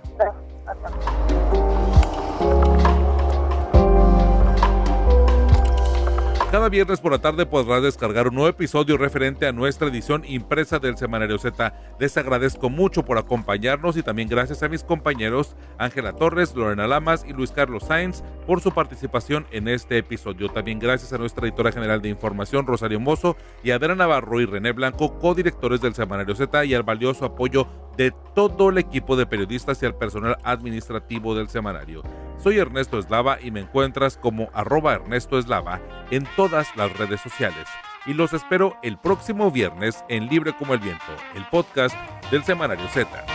Cada 6.49 6.69
viernes 6.69 7.01
por 7.01 7.12
la 7.12 7.19
tarde 7.19 7.45
podrás 7.45 7.83
descargar 7.83 8.29
un 8.29 8.36
nuevo 8.36 8.47
episodio 8.47 8.95
referente 8.95 9.47
a 9.47 9.51
nuestra 9.51 9.89
edición 9.89 10.23
impresa 10.25 10.79
del 10.79 10.95
Semanario 10.95 11.38
Z. 11.38 11.73
Les 11.99 12.15
agradezco 12.15 12.69
mucho 12.69 13.03
por 13.03 13.17
acompañarnos 13.17 13.97
y 13.97 14.01
también 14.01 14.29
gracias 14.29 14.63
a 14.63 14.69
mis 14.69 14.81
compañeros 14.81 15.57
Ángela 15.77 16.13
Torres, 16.13 16.55
Lorena 16.55 16.88
Lamas 16.88 17.25
y 17.27 17.33
Luis 17.33 17.51
Carlos 17.51 17.83
Sainz 17.83 18.23
por 18.45 18.62
su 18.62 18.71
participación 18.71 19.45
en 19.51 19.67
este 19.67 19.97
episodio. 19.97 20.47
También 20.47 20.79
gracias 20.79 21.12
a 21.12 21.17
nuestra 21.17 21.45
editora 21.45 21.73
general 21.73 22.01
de 22.01 22.10
información 22.10 22.65
Rosario 22.65 23.01
Mozo 23.01 23.36
y 23.62 23.71
Adela 23.71 23.95
Navarro 23.95 24.39
y 24.39 24.45
René 24.45 24.71
Blanco, 24.71 25.19
codirectores 25.19 25.81
del 25.81 25.95
Semanario 25.95 26.33
Z 26.33 26.63
y 26.63 26.73
al 26.73 26.83
valioso 26.83 27.25
apoyo 27.25 27.67
de 27.97 28.13
todo 28.33 28.69
el 28.69 28.77
equipo 28.77 29.17
de 29.17 29.25
periodistas 29.25 29.83
y 29.83 29.86
al 29.86 29.97
personal 29.97 30.38
administrativo 30.43 31.36
del 31.36 31.49
semanario. 31.49 32.03
Soy 32.38 32.60
Ernesto 32.60 33.00
Eslava 33.00 33.39
y 33.41 33.52
me 33.52 33.62
encuentras 33.62 34.17
como 34.17 34.50
arroba 34.54 34.93
Ernesto 34.93 35.39
Eslava 35.39 35.82
en 36.12 36.28
todas 36.36 36.67
las 36.76 36.95
redes 36.97 37.19
sociales. 37.21 37.67
Y 38.06 38.13
los 38.13 38.34
espero 38.34 38.78
el 38.84 38.97
próximo 38.97 39.52
viernes 39.52 40.06
en 40.08 40.28
Libre 40.28 40.54
como 40.54 40.73
el 40.73 40.80
Viento, 40.80 41.04
el 41.36 41.45
podcast 41.45 41.95
del 42.32 42.43
Semanario 42.43 42.88
Z. 42.89 43.26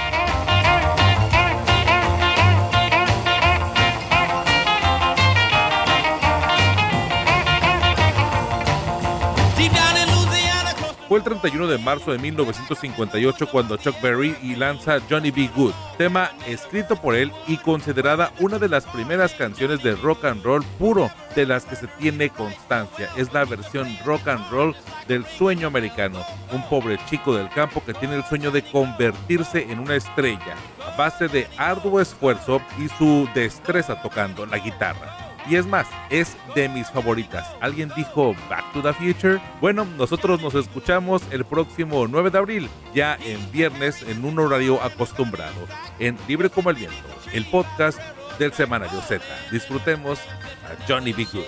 Fue 11.13 11.19
el 11.19 11.25
31 11.25 11.67
de 11.67 11.77
marzo 11.77 12.11
de 12.11 12.19
1958 12.19 13.47
cuando 13.51 13.77
Chuck 13.77 14.01
Berry 14.01 14.35
y 14.43 14.55
lanza 14.55 14.99
Johnny 15.11 15.31
B. 15.31 15.51
Good, 15.55 15.75
tema 16.03 16.33
escrito 16.49 16.97
por 16.97 17.15
él 17.15 17.31
y 17.47 17.59
considerada 17.59 18.33
una 18.41 18.59
de 18.59 18.69
las 18.69 18.85
primeras 18.87 19.35
canciones 19.35 19.85
de 19.85 19.95
rock 19.95 20.25
and 20.25 20.43
roll 20.43 20.65
puro 20.77 21.09
de 21.37 21.47
las 21.47 21.65
que 21.65 21.77
se 21.77 21.87
tiene 21.87 22.29
constancia. 22.29 23.09
Es 23.17 23.33
la 23.33 23.45
versión 23.45 23.87
rock 24.05 24.27
and 24.27 24.51
roll 24.51 24.75
del 25.07 25.25
sueño 25.25 25.69
americano, 25.69 26.27
un 26.51 26.69
pobre 26.69 26.99
chico 27.09 27.37
del 27.37 27.49
campo 27.51 27.85
que 27.87 27.95
tiene 27.95 28.17
el 28.17 28.25
sueño 28.25 28.51
de 28.51 28.65
convertirse 28.65 29.71
en 29.71 29.79
una 29.79 29.95
estrella 29.95 30.57
a 30.85 30.97
base 30.97 31.29
de 31.29 31.47
arduo 31.57 32.01
esfuerzo 32.01 32.61
y 32.81 32.89
su 32.89 33.29
destreza 33.33 34.03
tocando 34.03 34.45
la 34.45 34.59
guitarra. 34.59 35.22
Y 35.49 35.57
es 35.57 35.67
más, 35.67 35.87
es 36.11 36.37
de 36.55 36.69
mis 36.69 36.89
favoritas. 36.89 37.47
¿Alguien 37.61 37.91
dijo 37.97 38.35
Back 38.49 38.73
to 38.73 38.83
the 38.83 38.93
Future? 38.93 39.41
Bueno, 39.61 39.85
nosotros 39.97 40.41
nos 40.41 40.55
escuchamos 40.55 41.23
el 41.31 41.45
próximo 41.45 42.07
9 42.09 42.31
de 42.31 42.39
abril, 42.39 42.71
ya 42.95 43.19
en 43.25 43.51
viernes, 43.51 44.03
en 44.03 44.25
un 44.25 44.39
horario 44.39 44.83
acostumbrado, 44.83 45.67
en 45.99 46.17
Libre 46.29 46.51
como 46.51 46.71
el 46.71 46.77
Viento, 46.77 46.97
el 47.33 47.45
podcast 47.47 47.99
del 48.39 48.53
Semanario 48.53 49.01
Z. 49.03 49.25
Disfrutemos 49.51 50.19
a 50.19 50.87
Johnny 50.89 51.13
B. 51.13 51.27
Good. 51.33 51.45